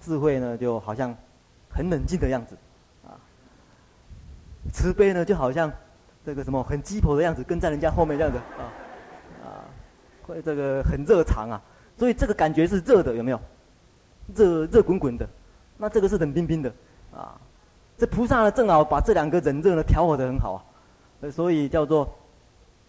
[0.00, 1.12] 智慧呢就好像
[1.68, 2.56] 很冷静的样子，
[4.72, 5.70] 慈悲呢就好像
[6.24, 8.62] 这个什么很鸡婆的样子，跟在人家后面这样子啊
[9.44, 9.46] 啊，
[10.22, 11.60] 会这个很热肠啊。
[11.96, 13.40] 所以这个感觉是热的，有没有？
[14.34, 15.28] 热热滚滚的，
[15.76, 16.72] 那这个是冷冰冰的，
[17.12, 17.38] 啊，
[17.98, 20.54] 这菩萨呢正好把这两个冷热呢调和得很好
[21.20, 22.10] 啊，所以叫做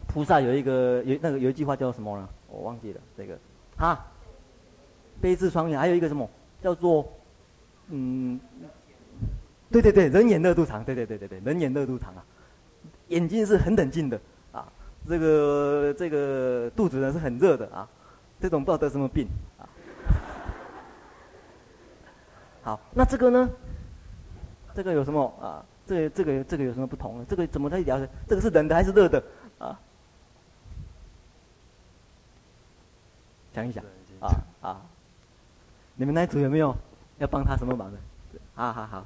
[0.08, 2.30] 菩萨有一个有那个有一句话叫什么呢？
[2.48, 3.38] 我忘记了这个，
[3.76, 4.08] 啊，
[5.20, 6.28] 悲智双运，还有一个什么
[6.64, 7.06] 叫做
[7.90, 8.40] 嗯，
[9.72, 12.24] 对对对，人眼热度长，对对对对对，人眼热度长啊，
[13.10, 14.20] 眼睛是很冷静的
[14.52, 14.68] 啊，
[15.08, 17.88] 这个这个肚子呢是很热的啊。
[18.40, 19.64] 这种不知道得什么病啊？
[22.64, 23.50] 好，那这个呢？
[24.74, 25.66] 这个有什么啊？
[25.88, 27.26] 这个、这个这个有什么不同呢？
[27.30, 28.10] 这个怎么在聊的？
[28.28, 29.24] 这个是冷的还是热的？
[29.58, 29.80] 啊？
[33.54, 33.84] 想一想
[34.20, 34.30] 啊
[34.62, 34.82] 啊！
[35.96, 36.76] 你们那组有没有
[37.20, 37.98] 要帮他什么忙的？
[38.54, 39.06] 好好好，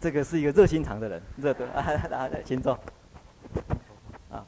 [0.00, 1.82] 这个是一个热心肠的人，热的 啊！
[2.08, 2.72] 来来，请坐。
[4.30, 4.46] 啊，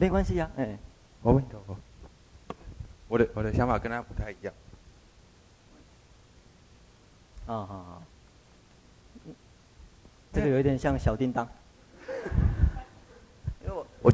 [0.00, 0.78] 没关系呀，哎，
[1.20, 1.76] 我问我，
[3.08, 4.54] 我的我的想法跟他不太一样。
[7.46, 8.02] 啊好好，
[10.32, 11.46] 这个有点像小叮当。
[13.62, 14.12] 因为我我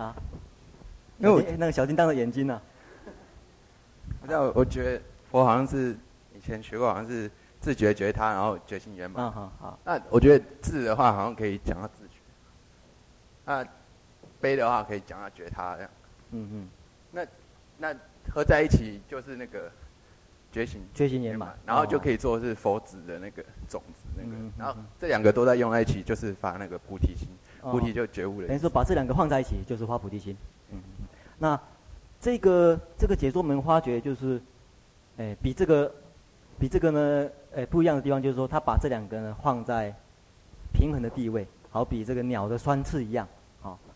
[0.00, 0.14] 啊，
[1.18, 2.62] 因为我那个小叮当的眼睛呢？
[4.22, 5.96] 我知道，我觉得我好像是
[6.36, 7.30] 以前学过，好像是
[7.68, 9.24] 自觉觉他，然后觉性圆满。
[9.26, 9.78] 嗯好好。
[9.84, 12.14] 那我觉得智的话，好像可以讲到自觉。
[13.44, 13.66] 那。
[14.40, 15.90] 悲的话可以讲到觉他这样，
[16.30, 16.68] 嗯嗯，
[17.10, 17.26] 那
[17.76, 17.92] 那
[18.32, 19.68] 合在一起就是那个
[20.52, 27.26] 觉醒觉醒圆满，然后就可以做是佛子的那个种子那个，然后这两个都在用在一起，就是发那个菩提心，
[27.62, 28.46] 菩提就觉悟了。
[28.46, 30.36] 等于说把这两个放在一起就是发菩提心，
[30.70, 31.06] 嗯嗯，
[31.36, 31.60] 那
[32.20, 34.40] 这个这个解说门发觉就是，
[35.16, 35.92] 哎，比这个
[36.60, 39.94] 比这个呢，哎不一样的地方就是说他把这两个呢放在
[40.72, 43.26] 平衡的地位，好比这个鸟的双翅一样。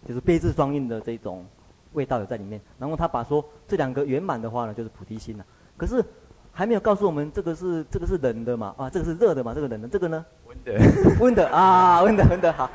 [0.07, 1.46] 就是悲智双运的这种
[1.92, 5.46] 味道有在里面，然后他把说这两个圆满的话呢，就是菩提心了。
[5.76, 6.05] 可是
[6.50, 8.74] 还没有告诉我们这个是这个是冷的嘛？
[8.76, 9.55] 啊，这个是热的嘛？
[9.55, 10.26] 这个冷的，这个呢？
[10.44, 10.72] 温的，
[11.20, 12.68] 温的啊，温的温的好，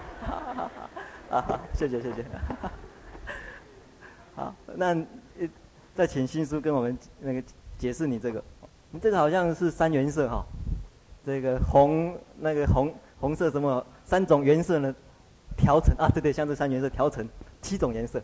[1.29, 2.25] 啊，谢谢谢谢。
[4.33, 4.95] 好，那
[5.93, 7.43] 再请新叔跟我们那个
[7.77, 8.41] 解释你这个。
[8.89, 10.45] 你这个好像是三原色哈，
[11.27, 14.95] 这个红那个红红色什么三种颜色呢？
[15.57, 17.27] 调成啊，对对，像这三原色调成
[17.61, 18.17] 七种颜色。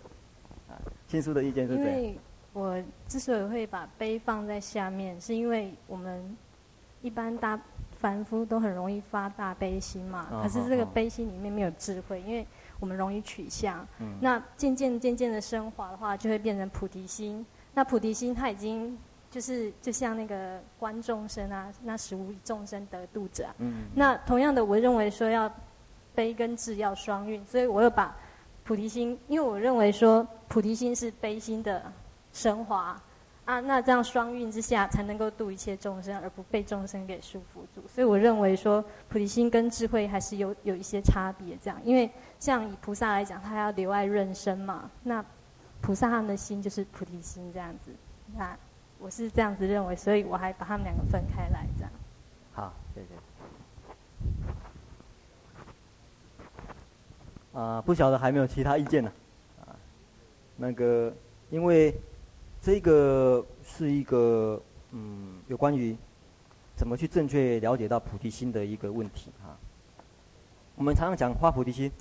[0.69, 1.91] 啊，新书的意见是这样。
[1.91, 2.17] 因为
[2.53, 6.33] 我之所以会把悲放在下面，是因为我们
[7.01, 7.59] 一般大
[7.99, 12.47] 凡夫都很容易发大悲心嘛，可是这个悲心里面没有智慧，因为
[12.79, 13.85] 我们容易取向。
[13.99, 14.15] 嗯。
[14.21, 17.45] 那渐渐渐渐的升华的话，就会变成菩提心。
[17.73, 18.97] 那菩提心它已经。
[19.33, 23.55] 就是就像那个观众生啊，那使无众生得度者啊。
[23.57, 23.85] 嗯。
[23.95, 25.51] 那同样的，我认为说要
[26.13, 28.15] 悲跟智要双运，所以我又把
[28.63, 31.91] 菩提心，因为我认为说菩提心是悲心的
[32.31, 32.95] 升华
[33.45, 37.81] 啊，那这样双运之下才能够度一切众生，而不被众生给束缚住。
[37.87, 42.07] 所以我认为说菩提心跟智慧还是有有一些差别，这样，因为
[42.39, 45.25] 像以菩萨来讲，他要留爱润生嘛，那
[45.81, 47.91] 菩萨他们的心就是菩提心这样子，
[48.37, 48.55] 那。
[49.03, 51.91] 我是这样子认为，所以我还把他们两个分开来，这样。
[52.53, 53.07] 好，谢谢。
[57.59, 59.11] 啊，不晓得还没有其他意见呢？
[59.59, 59.75] 啊，
[60.55, 61.13] 那个，
[61.49, 61.93] 因为
[62.61, 65.97] 这个是一个嗯，有关于
[66.77, 69.59] 怎么去正确了解到菩提心的一个问题啊。
[70.75, 71.91] 我们常常讲发菩提心，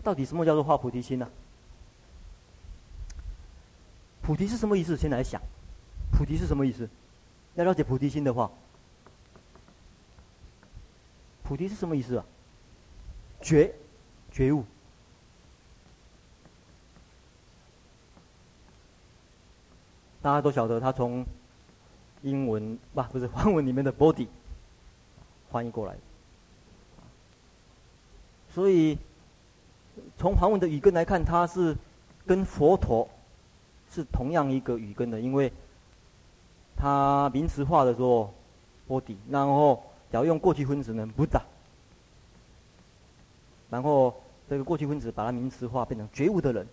[0.00, 1.28] 到底什么叫做发菩提心呢？
[4.22, 4.96] 菩提是什么意思？
[4.96, 5.42] 先来想。
[6.16, 6.88] 菩提是什么意思？
[7.56, 8.50] 要了解菩提心的话，
[11.42, 12.24] 菩提是什么意思啊？
[13.42, 13.70] 觉，
[14.32, 14.64] 觉悟。
[20.22, 21.22] 大家都晓得，他从
[22.22, 24.26] 英文不，不是梵文里面的 body
[25.52, 25.94] 翻译过来。
[28.54, 28.96] 所以
[30.16, 31.76] 从梵文的语根来看，它是
[32.26, 33.06] 跟佛陀
[33.90, 35.52] 是同样一个语根的，因为。
[36.78, 38.34] 它名词化的时候
[38.86, 41.40] ，body，然后要用过去分词呢，Buddha，
[43.70, 44.14] 然后
[44.48, 46.66] 这个过去分词把它名词化，变成觉悟的人，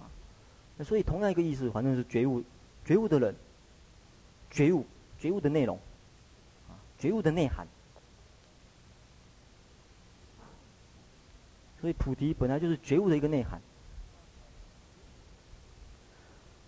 [0.00, 0.08] 啊，
[0.78, 2.42] 那所以同样一个意思，反正是觉悟，
[2.86, 3.36] 觉悟的人，
[4.50, 4.86] 觉悟，
[5.20, 5.78] 觉悟的内容，
[6.70, 7.66] 啊，觉悟的内涵，
[11.82, 13.60] 所以菩提本来就是觉悟的一个内涵，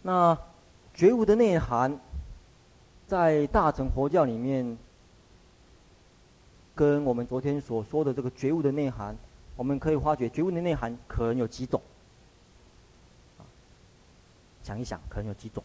[0.02, 0.38] 那
[0.94, 1.98] 觉悟的内涵。
[3.12, 4.78] 在大乘佛教里面，
[6.74, 9.14] 跟我们昨天所说的这个觉悟的内涵，
[9.54, 11.78] 我们可以发觉觉悟的内涵可能有几种。
[14.62, 15.62] 想一想，可能有几种。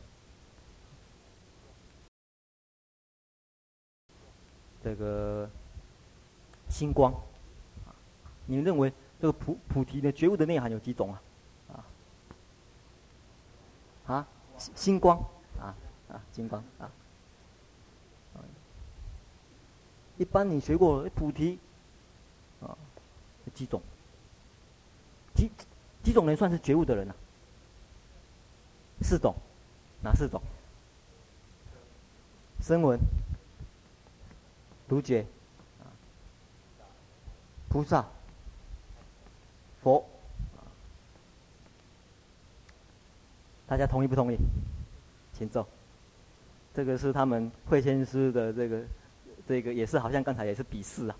[4.83, 5.49] 这个
[6.67, 7.13] 星光，
[8.45, 8.91] 你们认为
[9.21, 11.21] 这个菩菩提的觉悟的内涵有几种啊？
[14.05, 14.13] 啊？
[14.15, 14.27] 啊？
[14.57, 15.17] 星光
[15.61, 15.71] 啊
[16.11, 16.91] 啊，星光啊。
[20.17, 21.59] 一般你学过菩提，
[22.61, 22.75] 啊，
[23.53, 23.81] 几种？
[25.35, 25.51] 几
[26.03, 27.13] 几种人算是觉悟的人呢？
[29.01, 29.35] 四种，
[30.01, 30.41] 哪四种？
[32.63, 32.99] 声闻、
[34.89, 35.23] 独觉、
[37.69, 38.03] 菩萨、
[39.83, 40.03] 佛。
[43.67, 44.37] 大家同意不同意？
[45.33, 45.67] 请坐。
[46.73, 48.83] 这个是他们慧谦师的这个。
[49.47, 51.15] 这个也是好像刚才也是笔试啊，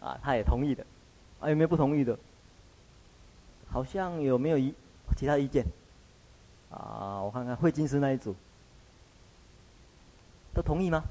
[0.00, 0.84] 啊，他也同意的，
[1.40, 2.18] 啊，有没有不同意的？
[3.70, 4.74] 好像有没有一
[5.16, 5.64] 其他意见？
[6.70, 8.34] 啊，我看看慧金师那一组，
[10.52, 11.02] 都同意吗？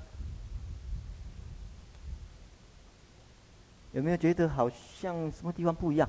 [3.91, 6.07] 有没有觉得好像什么地方不一样？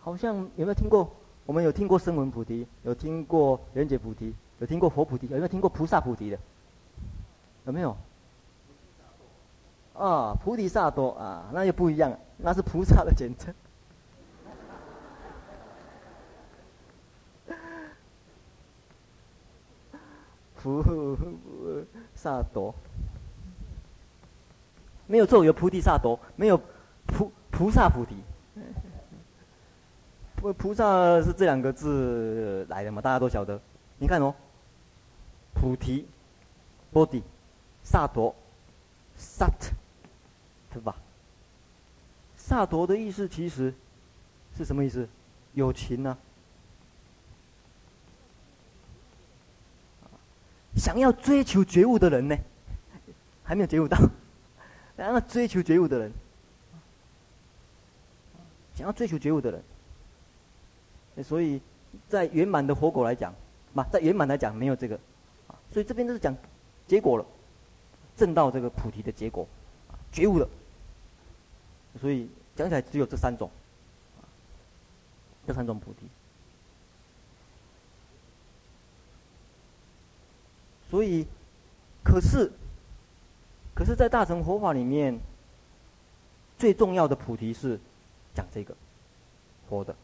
[0.00, 1.12] 好像有没有听过？
[1.46, 6.38] 我们有听过声闻菩提，有听过缘觉菩提，有听过佛菩提，有没有听过菩萨菩提的？
[7.66, 7.96] 有没有？
[9.94, 13.54] 啊，菩提萨埵啊，那又不一样，那是菩萨的简称。
[20.56, 20.82] 菩
[22.14, 22.74] 萨埵，
[25.06, 26.60] 没有错，有菩提萨埵，没有
[27.06, 28.16] 菩菩萨菩提。
[30.36, 33.00] 菩菩萨是这两个字来的嘛？
[33.00, 33.60] 大家都晓得。
[33.98, 34.34] 你看哦，
[35.54, 36.06] 菩提
[36.92, 37.22] ，body。
[37.84, 38.34] 萨埵，
[39.16, 39.70] 萨特，
[40.72, 40.96] 对吧？
[42.36, 43.72] 萨埵的意思其实
[44.56, 45.08] 是什么意思？
[45.52, 46.18] 有情呢、
[50.74, 52.36] 想要追求觉悟的人呢？
[53.44, 53.96] 还没有觉悟到，
[54.96, 56.12] 想要追求觉悟的人，
[58.74, 59.62] 想要追求觉悟的人。
[61.22, 61.60] 所以
[62.08, 63.32] 在圆满的佛果来讲，
[63.72, 64.98] 嘛，在圆满来讲没有这个。
[65.70, 66.34] 所以这边都是讲
[66.86, 67.24] 结果了，
[68.16, 69.46] 证到这个菩提的结果，
[70.12, 70.48] 觉悟了。
[72.00, 73.50] 所以讲起来只有这三种，
[75.46, 76.06] 这三种菩提。
[80.90, 81.26] 所以，
[82.04, 82.52] 可是，
[83.74, 85.18] 可是在大乘佛法里面，
[86.56, 87.80] 最重要的菩提是
[88.32, 88.76] 讲这个
[89.68, 89.94] 佛的。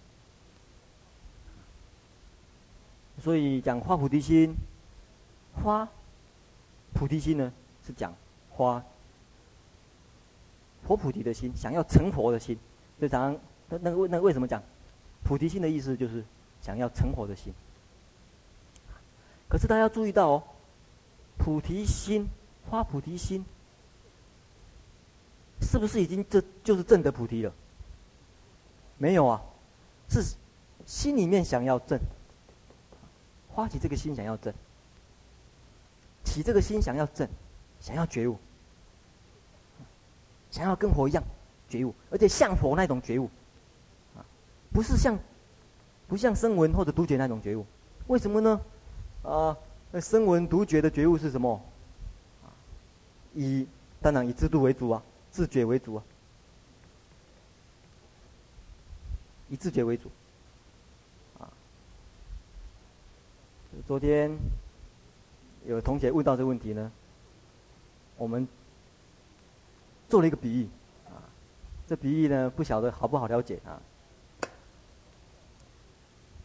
[3.23, 4.55] 所以讲发菩提心，
[5.63, 5.87] 发
[6.93, 7.53] 菩提心呢
[7.87, 8.15] 是讲
[8.51, 8.83] 花
[10.87, 12.59] 佛菩提的心，想要成佛的心。
[12.99, 14.63] 所以常常那那个为那个为什么讲
[15.25, 16.25] 菩提心的意思就是
[16.61, 17.53] 想要成佛的心。
[19.49, 20.43] 可是大家注意到哦。
[21.43, 22.29] 菩提心，
[22.69, 23.43] 花菩提心，
[25.63, 27.51] 是不是已经这就是证得菩提了？
[28.99, 29.41] 没有啊，
[30.11, 30.23] 是
[30.85, 31.99] 心里面想要证，
[33.55, 34.53] 发起这个心想要证，
[36.25, 37.27] 起这个心想要证，
[37.81, 38.39] 想要觉悟，
[40.51, 41.25] 想要跟佛一样
[41.69, 43.29] 觉悟，而且像佛那种觉悟，
[44.17, 44.25] 啊，
[44.73, 45.19] 不是像，
[46.07, 47.67] 不像声闻或者独觉那种觉悟，
[48.07, 48.61] 为什么呢？
[49.23, 49.57] 啊。
[49.93, 51.61] 那声闻独觉的觉悟是什么？
[53.35, 53.67] 以
[54.01, 55.03] 当然以自度为主啊，
[55.33, 56.05] 自觉为主啊，
[59.49, 60.09] 以自觉为主。
[61.41, 61.51] 啊，
[63.85, 64.31] 昨天
[65.67, 66.93] 有同学问到这个问题呢，
[68.21, 68.47] 我们
[70.11, 70.69] 做了一个比喻
[71.07, 71.25] 啊，
[71.89, 73.81] 这比喻呢不晓得好不好了解啊？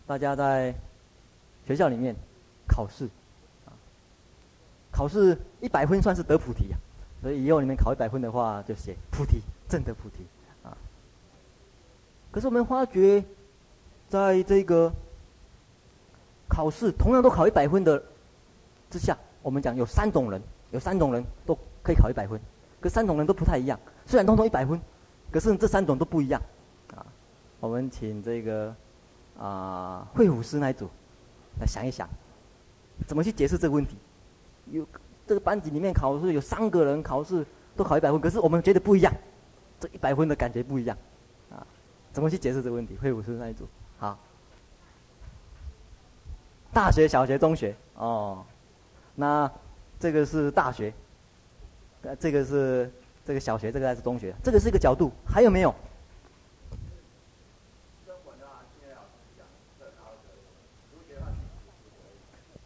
[0.07, 0.73] 大家在
[1.67, 2.15] 学校里面
[2.65, 3.09] 考试。
[4.89, 6.77] 考试一百分算是得菩提呀，
[7.21, 10.23] 所以以后你们考一百分的话，就写菩提，正得菩提
[10.63, 10.71] 啊。
[12.31, 13.21] 可是我们发觉，
[14.07, 14.89] 在这个
[16.47, 18.01] 考试同样都考一百分的
[18.89, 20.41] 之下，我们讲有三种人，
[20.75, 22.37] 有三种人都可以考一百分，
[22.81, 23.79] 可三种人都不太一样。
[24.05, 24.79] 虽然通通一百分，
[25.31, 26.41] 可是这三种都不一样
[26.93, 26.99] 啊。
[27.61, 28.75] 我们请这个
[29.39, 30.89] 啊会武师那一组
[31.61, 32.09] 来想一想，
[33.07, 33.95] 怎么去解释这个问题。
[34.69, 34.85] 有
[35.25, 37.45] 这个班级里面考试有三个人考试
[37.77, 39.13] 都考一百分，可是我们觉得不一样，
[39.79, 40.97] 这一百分的感觉不一样，
[41.49, 41.65] 啊，
[42.11, 42.97] 怎么去解释这个问题？
[42.97, 43.65] 会武师那一组？
[43.97, 44.19] 好，
[46.73, 48.43] 大学、小学、中学，哦，
[49.15, 49.49] 那
[49.99, 50.93] 这个是大学，
[52.03, 52.91] 呃，这个是
[53.25, 54.33] 这个小学，这个还是中学？
[54.43, 55.73] 这个是一个角度，还有没有？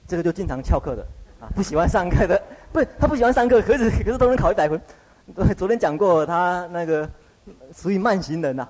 [0.08, 1.06] 这个就经常翘课的。
[1.40, 2.42] 啊，不喜欢上课的，
[2.74, 4.82] 不他不喜欢上课，可是可是都能考一百分。
[5.34, 7.10] 对，昨天讲过，他那个
[7.74, 8.68] 属于慢行人呐，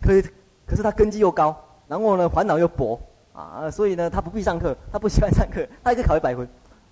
[0.00, 0.22] 可以，
[0.66, 1.54] 可是他根基又高，
[1.88, 2.98] 然后呢，烦恼又薄
[3.34, 6.48] 啊，所以呢，他不必上课，他不喜欢上课，他也可以考一百分。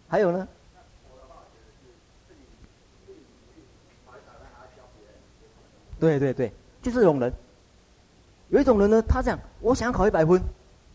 [0.06, 0.46] 还有呢？
[5.98, 7.32] 对对对，就是这种人。
[8.50, 10.40] 有一种人呢，他这样，我想要考一百分，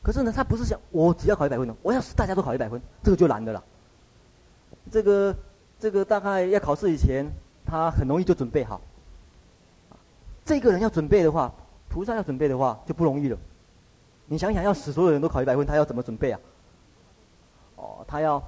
[0.03, 3.63] 可是呢，他不是想我只要考一百分的，我要是大家都考一百分，这个就难的了。
[4.91, 5.35] 这个
[5.79, 7.25] 这个大概要考试以前，
[7.65, 8.79] 他很容易就准备好。
[10.45, 11.51] 这个人要准备的话，
[11.89, 13.37] 菩萨要准备的话就不容易了。
[14.27, 16.39] 你想想，要使所有人都考一百分，他要怎么准备啊？
[17.75, 18.41] 哦，他要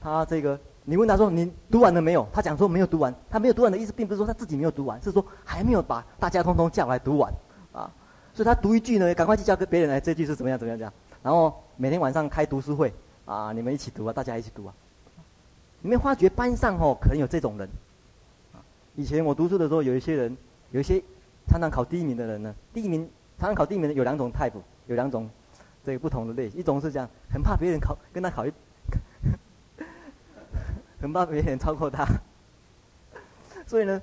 [0.00, 0.58] 他这个，
[0.88, 2.24] 你问他说你读完了没有？
[2.32, 3.12] 他讲说没有读完。
[3.28, 7.32] 他没有读完的意思，并不是说他自己没有读完，是说还没有把大家通通叫来读完
[7.72, 7.90] 啊。
[8.32, 10.92] 所以他读一句呢，赶快去教给别人来，这句是怎么样怎么样这样。
[11.24, 14.72] 然后每天晚上开读书会啊，你们一起读啊，大家一起读啊。
[15.82, 17.68] 你没发觉班上哦，可能有这种人。
[18.94, 20.36] 以前我读书的时候，有一些人，
[20.70, 21.02] 有一些
[21.48, 22.54] 常常考第一名的人呢。
[22.72, 23.08] 第一名
[23.38, 24.52] 常常考第一名的有两种 type，
[24.86, 25.28] 有两种
[25.84, 26.60] 这个不同的类型。
[26.60, 28.52] 一种是这样，很怕别人考跟他考一，
[31.00, 32.06] 很怕别人超过他，
[33.66, 34.00] 所以呢，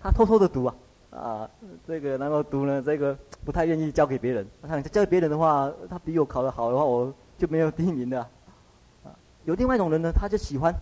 [0.00, 0.74] 他偷偷的读啊
[1.10, 1.50] 啊，
[1.86, 4.46] 这个然后读呢，这个不太愿意交给别人。
[4.62, 8.20] 他想交给别人的话，他比我考得好的话，我就没有第一名的。
[8.20, 9.10] 啊，
[9.44, 10.74] 有另外一种人呢，他就喜欢。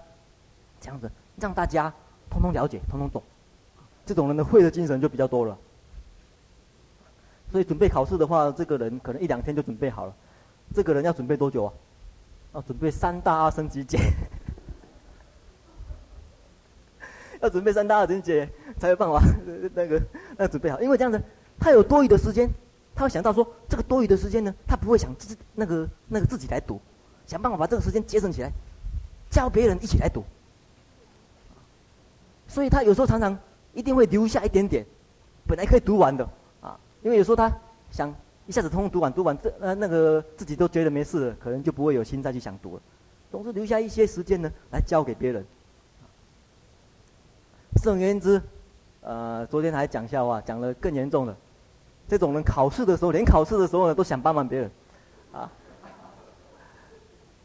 [0.80, 1.10] 这样子
[1.40, 1.90] 让大家
[2.28, 3.22] 通通了解、通通懂，
[4.04, 5.56] 这种人的会的精神就比较多了。
[7.50, 10.14] 所以准备考试的话，这个人可能一两天就准备好了。
[10.74, 11.72] 这个人要准备多久啊？
[12.54, 13.98] 要准备三大阿僧只劫，
[17.45, 19.22] 要准备三大阿僧只劫才有办法
[19.74, 20.03] 那个
[20.38, 20.80] 那准备好。
[20.80, 21.20] 因为这样子，
[21.61, 22.49] 他有多余的时间，
[22.95, 26.80] 他会想到说，这个多余的时间呢，他不会想自那个那个自己来读，
[27.26, 28.51] 想办法把这个时间节省起来，
[29.30, 30.24] 教别人一起来读。
[32.49, 33.38] 所以他有时候常常
[33.74, 34.86] 一定会留下一点点，
[35.47, 36.26] 本来可以读完的
[36.62, 37.53] 啊，因为有时候他
[37.90, 38.14] 想
[38.47, 42.82] 一下子通通读完，读完这呃那个自己都觉得没事了，可能就不会有心再去想读了。
[43.30, 45.45] 总是留下一些时间呢来教给别人。
[47.82, 48.40] 总而言之，
[49.02, 51.36] 呃，昨天还讲笑话，讲了更严重的，
[52.08, 54.70] 这种人考试的时候，连考试的时候呢都想帮忙别人，
[55.32, 55.50] 啊，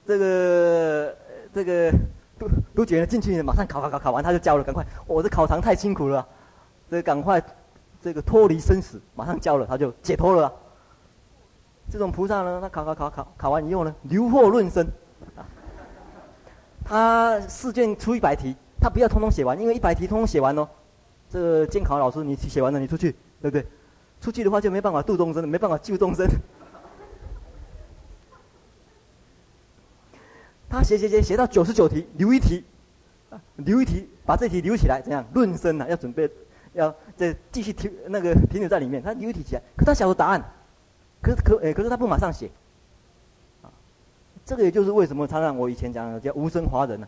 [0.05, 1.15] 这个
[1.53, 1.91] 这个
[2.38, 6.25] 都都觉得进去马上考考考考完他就交了，赶快，我、哦、这考场太辛苦了，
[6.89, 7.43] 这赶快
[8.01, 10.51] 这个脱离生死，马上交了他就解脱了。
[11.91, 14.88] 这种菩萨呢，他考考考考考完以后呢，留货论生，
[15.36, 15.43] 啊，
[16.86, 20.67] 他试卷出一百题，他不要通通写完，因为一百题通通写完哦，
[21.30, 23.11] 这个监考老师你写完了你出去，
[23.41, 23.65] 对不对？
[24.21, 26.27] 出去的话就没办法度众生，没办法救众生。
[30.69, 32.63] 他写写写写到九十九题，留一题，
[33.55, 35.25] 留一题，把这题留起来，怎样？
[35.34, 36.30] 论生啊，要准备，
[36.73, 40.43] 要再继续停那个停留在里面，他留一题起来，可他晓得答案。
[41.21, 42.49] 可可，可是他不马上写，
[43.61, 43.67] 啊，
[44.45, 47.07] 这个也就是为什么常常我以前讲的叫无生华人呢？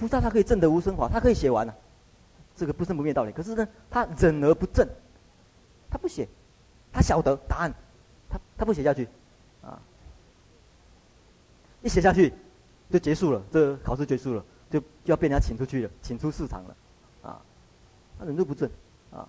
[0.00, 1.74] 菩萨他可以证得无生法，他可以写完了，
[2.56, 3.32] 这个不生不灭道理。
[3.32, 4.88] 可是呢，他忍而不证，
[5.90, 6.26] 他不写，
[6.90, 7.70] 他晓得答案，
[8.30, 9.06] 他他不写下去，
[9.62, 9.78] 啊，
[11.82, 12.32] 一写下去
[12.88, 16.76] 就结束了，这考试结束了，就就要被人家请出去了，请出市场了。
[17.22, 17.42] 啊
[18.18, 18.70] 他忍辱不正，
[19.12, 19.28] 啊，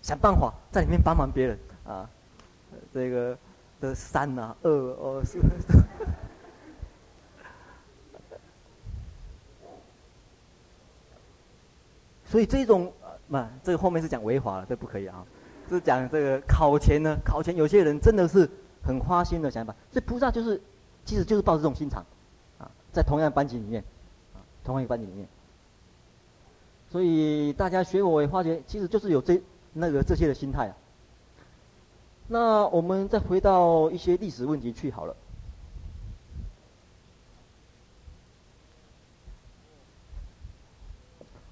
[0.00, 2.08] 想办法在里面帮忙别人，啊，
[2.90, 3.36] 这个
[3.82, 5.38] 的三呐、啊、二哦四，
[12.26, 12.92] 所以这种
[13.28, 15.24] 嘛，这个后面是讲违法了，这不可以啊，
[15.70, 18.48] 是讲这个考前呢，考前有些人真的是
[18.82, 20.60] 很花心的想法，所以菩萨就是，
[21.04, 22.04] 其实就是抱这种心肠，
[22.58, 23.82] 啊，在同样班级里面，
[24.34, 25.26] 啊，同样一个班级里面。
[26.88, 29.40] 所以大家学我也发觉，其实就是有这
[29.72, 30.76] 那个这些的心态啊。
[32.28, 35.14] 那我们再回到一些历史问题去好了。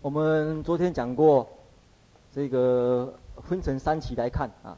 [0.05, 1.49] 我们昨天讲过，
[2.31, 4.77] 这个分成三期来看啊，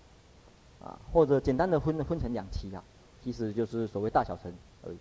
[0.81, 2.81] 啊或者简单的分分成两期啊，
[3.25, 4.53] 其实就是所谓大小乘
[4.85, 4.97] 而已。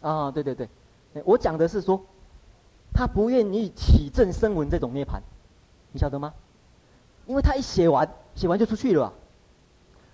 [0.00, 0.68] 啊，对对对。
[1.24, 2.00] 我讲的是说，
[2.92, 5.18] 他不愿意起正声闻这种涅槃，
[5.90, 6.32] 你晓得吗？
[7.26, 9.12] 因为他一写完，写完就出去了啊。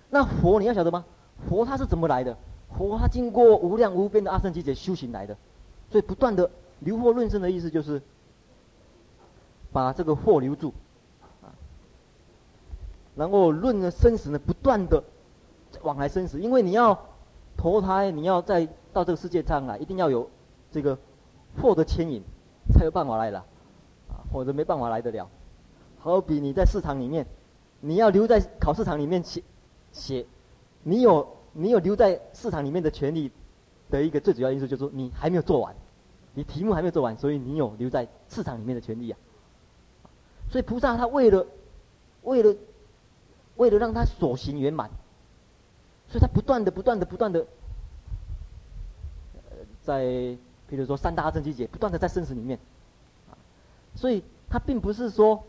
[0.09, 1.05] 那佛你要晓得吗？
[1.47, 2.35] 佛他是怎么来的？
[2.75, 5.37] 佛他经过无量无边的阿僧祇劫修行来的，
[5.91, 8.01] 所以不断的留货论生的意思就是，
[9.71, 10.73] 把这个货留住，
[11.43, 11.53] 啊，
[13.15, 15.03] 然后论的生死呢，不断的
[15.83, 16.97] 往来生死，因为你要
[17.55, 20.27] 投胎，你要再到这个世界上来，一定要有。
[20.73, 20.97] 这个
[21.61, 22.23] 货的牵引，
[22.73, 23.39] 才有办法来了，
[24.07, 25.27] 啊，否则没办法来得了。
[25.99, 27.27] 好比你在市场里面，
[27.81, 29.43] 你要留在考试场里面写
[29.91, 30.25] 写，
[30.83, 33.29] 你有你有留在市场里面的权利
[33.89, 35.75] 的一个最主要因素，就是说你还没有做完，
[36.33, 39.17] 你题目还没有做完，所以你有留在市场里面的权利呀。
[40.49, 41.45] 所以菩萨他为了
[42.23, 42.55] 为了
[43.55, 44.89] 为了让他所行圆满，
[46.07, 47.45] 所以他不断的不断的不断的
[49.81, 50.37] 在。
[50.67, 52.57] 比如说三大正气节，不断的在生死里面，
[53.29, 53.35] 啊，
[53.93, 55.43] 所以他并不是说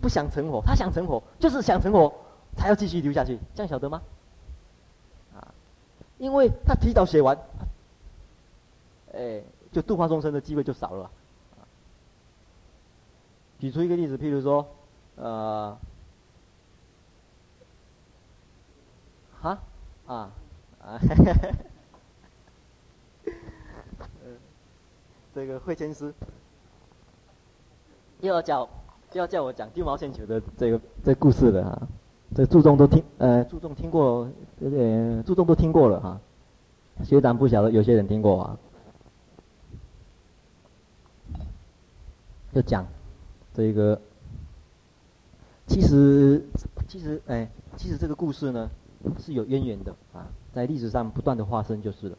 [0.00, 2.14] 不想成佛，他想成佛，就是想成佛，
[2.56, 4.00] 才要继续留下去，这样晓得吗？
[5.34, 5.52] 啊，
[6.18, 7.36] 因为他提早写完，
[9.12, 9.42] 哎，
[9.72, 11.10] 就度化众生的机会就少了，
[13.58, 14.66] 举出一个例子，譬如说，
[15.16, 15.76] 呃，
[19.40, 19.58] 哈，
[20.06, 20.30] 啊，
[20.82, 20.98] 啊。
[25.32, 26.12] 这个慧谦师
[28.18, 28.68] 又要叫，
[29.12, 31.88] 又要叫我讲丢毛线球的这个这、故事了哈，
[32.34, 34.28] 这注重都听，呃，注重听过，
[34.60, 36.20] 呃，注重都听过了哈。
[37.04, 38.58] 学长不晓得，有些人听过啊。
[42.52, 42.86] 就讲
[43.54, 44.00] 这个，
[45.66, 46.44] 其实
[46.88, 48.70] 其实哎，其实这个故事呢
[49.18, 52.18] 是有渊源的啊，在历史上不断的发生就是了。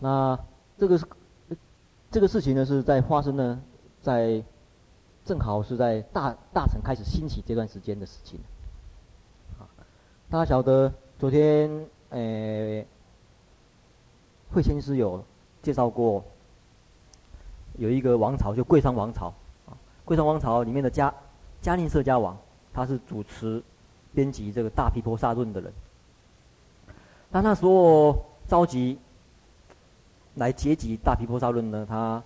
[0.00, 0.38] 那。
[0.80, 1.04] 这个是，
[2.08, 3.60] 这个事情呢，是在发生呢，
[4.00, 4.40] 在
[5.24, 8.38] 正好是在大大臣开始兴起这段时间的事情。
[10.30, 12.86] 大家晓得昨天诶，
[14.52, 15.24] 慧谦师有
[15.62, 16.22] 介绍过，
[17.78, 19.32] 有一个王朝就贵霜王朝
[19.66, 19.72] 啊，
[20.04, 21.10] 贵霜王朝里面的迦
[21.62, 22.36] 迦令舍迦王，
[22.74, 23.62] 他是主持
[24.12, 25.72] 编辑这个大毗婆沙论的人。
[27.32, 28.98] 他那时候召集。
[30.34, 32.22] 来结集大毗婆沙论呢，他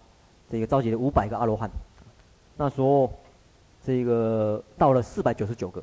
[0.50, 1.70] 这个召集了五百个阿罗汉。
[2.58, 3.10] 那时候，
[3.86, 5.82] 这个到了四百九十九个，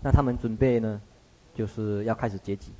[0.00, 1.00] 那他们准备呢，
[1.56, 2.70] 就是要开始结集。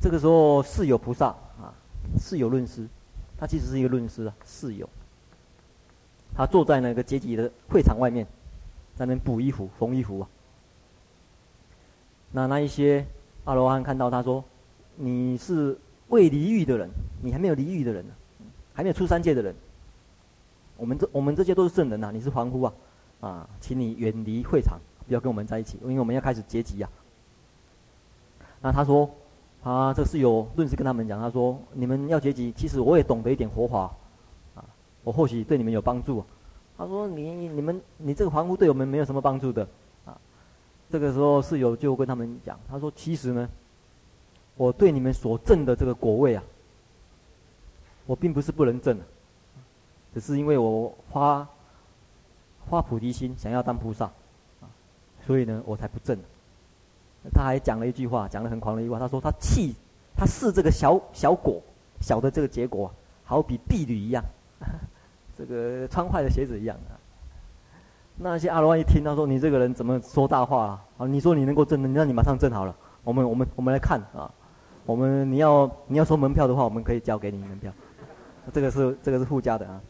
[0.00, 1.26] 这个时候，释有菩萨
[1.60, 1.74] 啊，
[2.18, 2.88] 释有论师，
[3.42, 4.88] 他其实是一个论师啊，室友。
[6.32, 8.24] 他坐在那个结集的会场外面，
[8.94, 10.28] 在那边补衣服、缝衣服啊。
[12.30, 13.04] 那那一些
[13.44, 14.44] 阿罗汉看到他说
[14.94, 15.76] ：“你是
[16.06, 16.88] 未离欲的人，
[17.20, 18.14] 你还没有离欲的人呢，
[18.74, 19.52] 还没有出三界的人。
[20.76, 22.72] 我们这我们这些都是圣人呐，你是凡夫啊，
[23.22, 24.78] 啊，请你远离会场，
[25.08, 26.88] 不要跟我们在一起，因为我们要开始结集呀。”
[28.62, 29.10] 那他说
[29.62, 33.90] ：“啊，这是有论师跟他们讲，他说你们要结集，其实我也懂得一点佛法。”
[34.54, 34.64] 啊
[35.04, 36.24] 我或许对你们有帮助，
[36.78, 39.66] 他说你：“你们你这个房屋对我们没有什么帮助的，
[40.04, 40.16] 啊。”
[40.90, 43.48] 这个时候室友就跟他们讲，他说：“其实呢，
[44.56, 46.44] 我对你们所证的这个果位啊，
[48.06, 48.98] 我并不是不能证，
[50.14, 51.48] 只是因为我发
[52.68, 54.10] 发菩提心，想要当菩萨，
[55.26, 56.18] 所以呢，我才不证。”
[57.32, 59.74] 他还讲了一句话，讲了很狂的一句话，他说：“他弃
[60.16, 61.62] 他视这个小小果
[62.00, 62.92] 小的这个结果，
[63.24, 64.24] 好比婢女一样。
[65.38, 66.98] ”这个穿坏的鞋子一样啊！
[68.16, 71.06] 那些阿罗汉一听，他说：“你这个人怎么说大话啊？
[71.06, 72.76] 你说你能够证的，那你马上证好了。
[73.02, 74.30] 我们我们我们来看啊，
[74.84, 77.72] 我们你要你要收门票的话，我们可以交给你门票。
[78.52, 79.80] 这个是这个是附加的啊。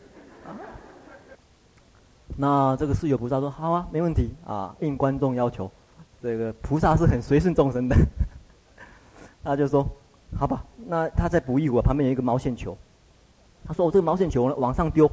[2.37, 5.71] 那这个室友菩萨说：好啊，没问题啊，应观众要求。
[6.23, 7.97] 这个菩萨是很随顺众生的，
[9.43, 9.87] 他就说：
[10.39, 12.77] 好吧，那他在补衣服，旁边有一个毛线球。
[13.67, 15.11] 他说：我这个毛线球呢，往上丢。”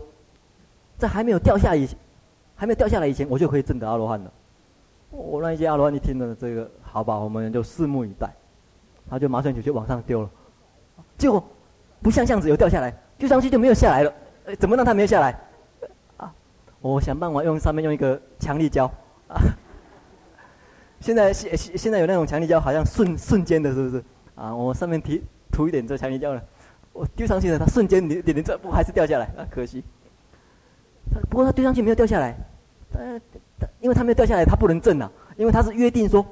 [0.99, 1.87] 在还没有掉下以，
[2.55, 4.31] 还没有掉下来以前，我就可以证得阿罗汉了。
[5.11, 8.29] 我让一些阿罗汉一听了这个，好吧，我们就拭目以待。
[9.09, 10.29] 他就马上就就往上丢了，
[11.17, 11.41] 结果
[12.01, 14.13] 不像样子有掉下来，丢上去就没有下来了。
[14.47, 15.39] 哎，怎么让他没有下来？
[16.17, 16.33] 啊，
[16.81, 18.85] 我想办法用上面用一个强力胶
[19.29, 19.39] 啊。
[20.99, 24.03] 现在现现现在有那种强力胶，好像瞬瞬间的，是不是？
[24.35, 26.43] 啊，我上面提涂一点这强力胶了，
[26.93, 29.47] 我丢上去了，它瞬间点点点这不还是掉下来啊？
[29.49, 29.83] 可惜。
[31.29, 32.35] 不过它丢上去没有掉下来，
[32.91, 32.99] 它
[33.59, 36.25] 它，因为它没有掉下来，它不能震啊，因为它是约定说，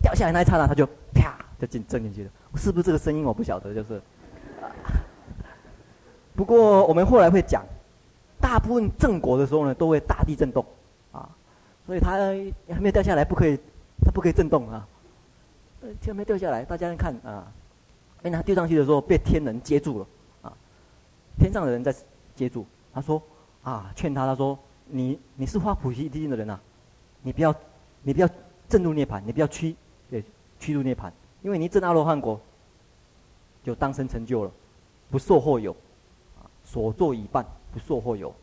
[0.00, 4.00] 掉下来那一刹那它就啪就进震进去了，是不是这个声音我不晓得，就是。
[6.34, 7.64] 不过我们后来会讲，
[8.40, 10.64] 大部分证果的时候呢，都会大地震动，
[11.12, 11.28] 啊，
[11.86, 13.58] 所以它还没有掉下来，不可以，
[14.04, 14.86] 他不可以震动啊，
[15.82, 17.52] 呃，就没掉下来，大家看啊，
[18.22, 20.06] 哎他丢上去的时候被天人接住了，
[20.42, 20.52] 啊，
[21.38, 21.94] 天上的人在
[22.34, 23.22] 接住，他说。
[23.64, 24.58] 啊，劝他，他说
[24.90, 26.60] ：“你你是发菩提心的人呐、啊，
[27.22, 27.54] 你不要，
[28.02, 28.28] 你不要
[28.68, 29.76] 证入涅槃，你不要屈，
[30.10, 30.24] 对，
[30.58, 32.40] 趋入涅槃，因为你证阿罗汉果，
[33.62, 34.50] 就当生成就了，
[35.12, 35.70] 不受后有，
[36.40, 38.34] 啊，所作已办，不受后有。”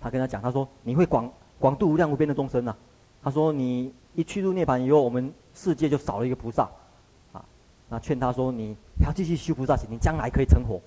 [0.00, 2.78] 他跟他讲，他说：“你会广广度无量无边的众生呐、啊。”
[3.22, 6.68] 他说：“你一去入涅槃以后，我们世界就少了一个菩萨，
[7.32, 7.44] 啊，
[7.88, 10.80] 那劝他说：你要继续修菩萨行，你将来可以成佛。”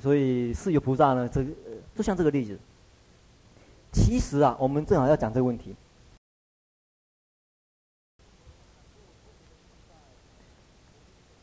[0.00, 1.50] 所以释有菩萨呢，这个
[1.96, 2.58] 就像这个例子。
[3.90, 5.74] 其实啊，我们正好要讲这个问题。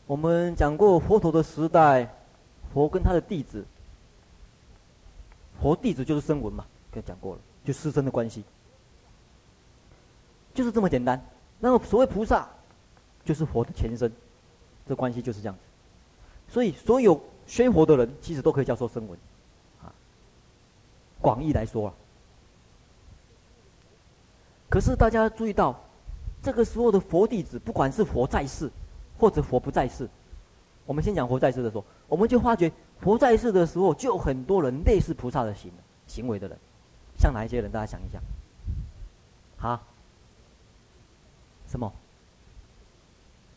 [0.06, 2.08] 我们讲过佛陀的时代，
[2.72, 3.66] 佛跟他的弟子，
[5.60, 8.42] 佛弟子就是声闻嘛，跟讲过了，就师生的关系，
[10.54, 11.22] 就是这么简单。
[11.58, 12.48] 那么所谓菩萨，
[13.24, 14.10] 就是佛的前身，
[14.88, 15.60] 这关系就是这样子。
[16.48, 17.20] 所以所有。
[17.48, 19.16] 学佛的人其实都可以叫做声闻，
[19.80, 19.86] 啊，
[21.20, 21.94] 广义来说啊。
[24.68, 25.80] 可是大家注意到，
[26.42, 28.68] 这个时候的佛弟子，不管是佛在世，
[29.16, 30.08] 或者佛不在世，
[30.86, 35.70] 我们先讲佛在世的时候，我们就发觉佛在世的时候，就很多人类似菩萨的行
[36.08, 36.58] 行为的人，
[37.18, 37.70] 像哪一些人？
[37.70, 38.22] 大家想一想。
[39.56, 39.82] 好，
[41.66, 41.92] 什么？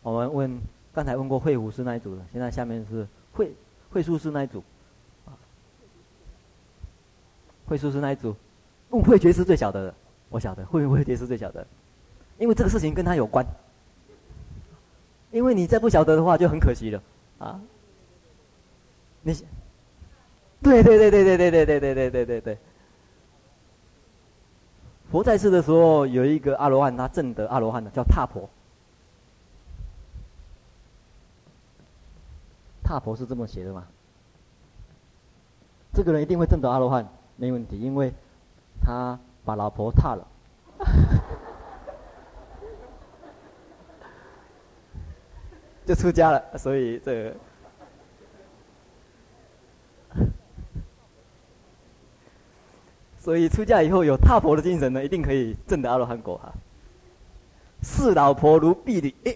[0.01, 0.61] 我们问，
[0.93, 3.51] 刚才问过会武师那一组的，现在下面是会
[3.91, 4.63] 会术师那一组，
[5.25, 5.35] 啊，
[7.67, 8.33] 慧书师那一组，
[8.91, 9.95] 悟慧觉是最晓得的，
[10.29, 11.67] 我晓得，会不会觉是最晓得，
[12.37, 13.45] 因为这个事情跟他有关，
[15.31, 17.03] 因为你再不晓得的话就很可惜了，
[17.39, 17.61] 啊，
[19.21, 19.33] 你，
[20.63, 22.57] 对对对对对对对对对对对对对，
[25.11, 28.47] 佛在世的时候有一个阿罗汉，他证得阿罗汉的叫踏婆。
[32.83, 33.85] 踏婆是这么写的吗？
[35.93, 38.13] 这个人一定会证得阿罗汉，没问题，因为
[38.81, 40.27] 他把老婆踏了，
[45.85, 47.35] 就出家了，所以这个
[53.29, 56.51] 所以出家以后有踏婆的精神呢，一定可以证得阿罗汉果哈。
[57.83, 59.13] 视老婆如婢女，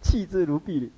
[0.00, 0.90] 弃之如婢女。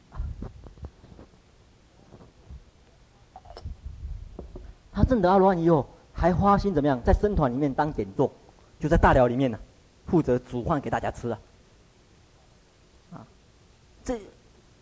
[4.93, 7.03] 他证得阿罗汉以后，还花心怎么样？
[7.03, 8.30] 在僧团里面当典座，
[8.78, 9.59] 就在大寮里面呢，
[10.07, 11.38] 负责煮饭给大家吃啊。
[13.11, 13.26] 啊，
[14.05, 14.20] 这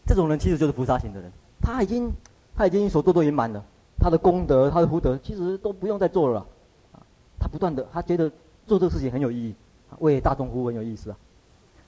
[0.07, 1.33] 这种人其实就是菩萨行的人，
[1.63, 2.13] 他已经
[2.55, 3.65] 他已经所做都圆满了。
[4.01, 6.47] 他的功德，他的福德，其实都不用再做了，
[6.93, 7.03] 啊，
[7.39, 8.31] 他不断的，他觉得
[8.67, 9.55] 做这个事情很有意义，
[9.99, 11.17] 为大众服务很有意思啊，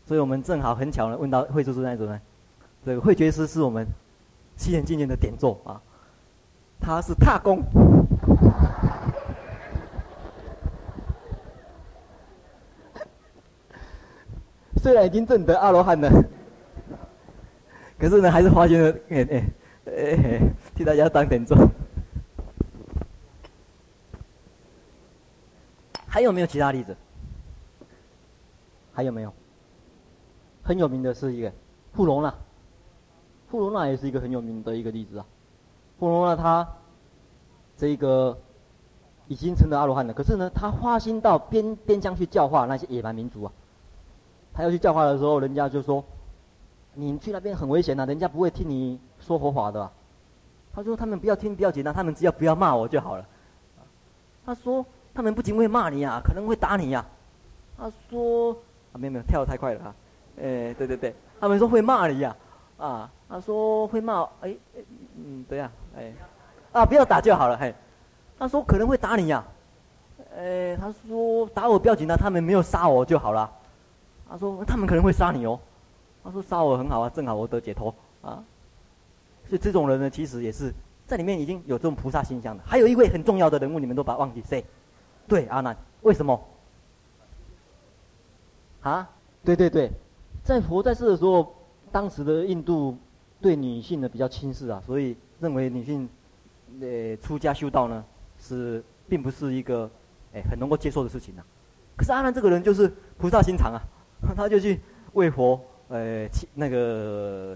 [0.04, 2.20] 所以我们正好很巧呢，问到慧知师那种呢，
[2.84, 3.86] 这个慧觉师是我们
[4.56, 5.80] 西元纪念的点座啊，
[6.80, 7.62] 他是踏功，
[14.82, 16.10] 虽然已经证得阿罗汉了，
[17.98, 19.44] 可是呢，还是花心的，哎哎
[19.86, 20.40] 哎，
[20.74, 21.56] 替大家当点座。
[26.20, 26.94] 还有没有其他例子？
[28.92, 29.32] 还有没有？
[30.62, 31.50] 很有名的是一个
[31.94, 32.34] 富罗那，
[33.48, 35.24] 富罗那也是一个很有名的一个例子啊。
[35.98, 36.68] 富罗那他
[37.74, 38.36] 这个
[39.28, 43.52] 已经成了阿罗汉了，可是呢，他花心到边边疆去教化那些野蛮民族啊。
[44.52, 46.04] 他要去教化的时候，人家就说
[46.92, 49.90] ：“你去那边很危险呐、啊，人家不会听你说佛法的、啊。”
[50.74, 53.26] 他说：“他们不要听，不要紧张，他们只要不要骂我就好了。”
[54.44, 54.84] 他说。
[55.14, 57.04] 他们不仅会骂你啊，可能会打你呀、
[57.76, 57.84] 啊。
[57.84, 58.52] 他说
[58.92, 59.94] ：“啊，没有没有，跳得太快了啊。”
[60.40, 62.36] 哎，对对对，他们说会骂你呀、
[62.78, 64.54] 啊，啊，他说会骂，哎，
[65.16, 66.12] 嗯，对呀，哎，
[66.72, 67.74] 啊，不要打就好了，嘿。
[68.38, 69.44] 他说可能会打你呀、
[70.18, 73.50] 啊，哎，他说打我不要紧的，他们没有杀我就好了。
[74.28, 75.58] 他说他们可能会杀你哦。
[76.24, 78.42] 他说杀我很好啊，正好我得解脱啊。
[79.48, 80.72] 所以这种人呢，其实也是
[81.06, 82.62] 在里面已经有这种菩萨形象的。
[82.64, 84.64] 还有一位很重要的人物，你们都把他忘记谁？
[85.30, 86.44] 对，阿难，为什么？
[88.82, 89.08] 啊？
[89.44, 89.88] 对对对，
[90.42, 91.54] 在佛在世的时候，
[91.92, 92.98] 当时的印度
[93.40, 96.08] 对女性呢比较轻视啊，所以认为女性
[96.80, 98.04] 呃出家修道呢
[98.40, 99.88] 是并不是一个
[100.34, 101.46] 哎很能够接受的事情啊。
[101.96, 103.80] 可是阿难这个人就是菩萨心肠啊，
[104.34, 104.80] 他就去
[105.12, 107.54] 为佛呃祈那个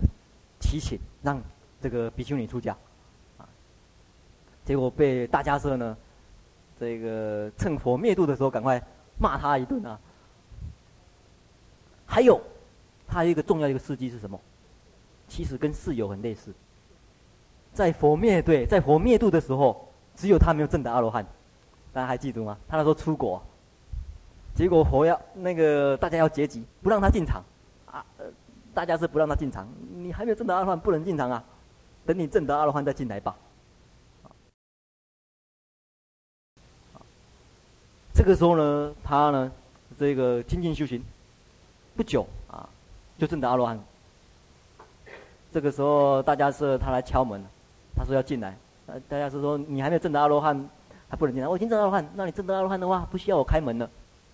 [0.60, 1.42] 祈请让
[1.80, 2.76] 这个比丘尼出家，
[3.36, 3.48] 啊，
[4.64, 5.96] 结果被大迦叶呢。
[6.78, 8.82] 这个趁佛灭度的时候，赶快
[9.18, 9.98] 骂他一顿啊！
[12.06, 12.40] 还有，
[13.06, 14.38] 他有一个重要一个事迹是什么？
[15.26, 16.52] 其实跟室友很类似。
[17.72, 21.24] 在佛灭对，在佛灭度的时候，只有他没有证得阿罗汉，
[21.92, 22.56] 大家还记得吗？
[22.68, 23.42] 他那时候出国，
[24.54, 27.42] 结果佛要那个大家要结集，不让他进场
[27.86, 28.04] 啊！
[28.72, 31.42] 大家是不让他进场，你还没有证得阿罗汉，不能进场啊！
[32.04, 33.34] 等你证得阿罗汉再进来吧。
[38.24, 39.52] 这个时候呢，他呢，
[39.98, 41.04] 这个精进修行
[41.94, 42.66] 不久啊，
[43.18, 43.78] 就证得阿罗汉。
[45.52, 47.44] 这个时候，大家是他来敲门，
[47.94, 48.56] 他说要进来。
[48.86, 50.58] 呃大家是说：“你还没有证得阿罗汉，
[51.06, 51.48] 还不能进来。
[51.48, 53.90] 我已经证得阿罗汉，那你证得阿罗汉的话，不需要我开门了。”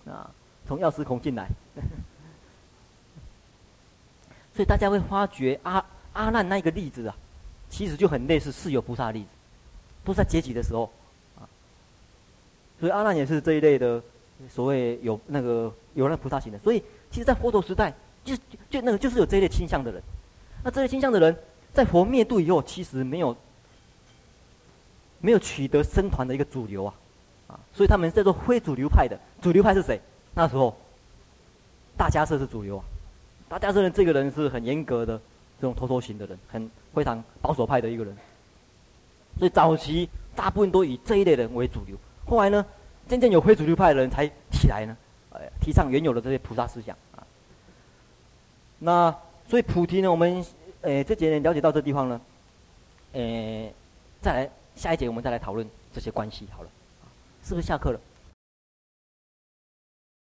[0.09, 0.31] 啊，
[0.65, 1.49] 从药师孔进来。
[4.55, 5.83] 所以大家会发觉阿
[6.13, 7.15] 阿难那个例子啊，
[7.69, 9.27] 其实就很类似四有菩萨的例子，
[10.05, 10.89] 都在结集的时候。
[12.81, 14.01] 所以阿难也是这一类的，
[14.49, 16.57] 所谓有那个有那菩萨行的。
[16.57, 17.93] 所以其实，在佛陀时代，
[18.25, 18.35] 就
[18.71, 20.01] 就那个就是有这一类倾向的人。
[20.63, 21.37] 那这类倾向的人，
[21.71, 23.37] 在佛灭度以后，其实没有
[25.19, 26.93] 没有取得僧团的一个主流啊，
[27.49, 29.15] 啊，所以他们叫做非主流派的。
[29.43, 30.01] 主流派是谁？
[30.33, 30.75] 那时候
[31.95, 32.83] 大迦叶是主流啊。
[33.47, 35.17] 大迦叶这个人是很严格的
[35.59, 38.17] 这种头头型的人，很非常保守派的一个人。
[39.37, 41.95] 所以早期大部分都以这一类人为主流。
[42.25, 42.65] 后来呢，
[43.07, 44.95] 真正有非主流派的人才起来呢，
[45.31, 47.23] 呃，提倡原有的这些菩萨思想啊。
[48.79, 49.15] 那
[49.47, 50.45] 所以菩提呢，我们
[50.81, 52.21] 呃这节呢了解到这地方呢，
[53.13, 53.69] 呃，
[54.21, 56.69] 再来下一节我们再来讨论这些关系好了，
[57.43, 57.99] 是不是下课了？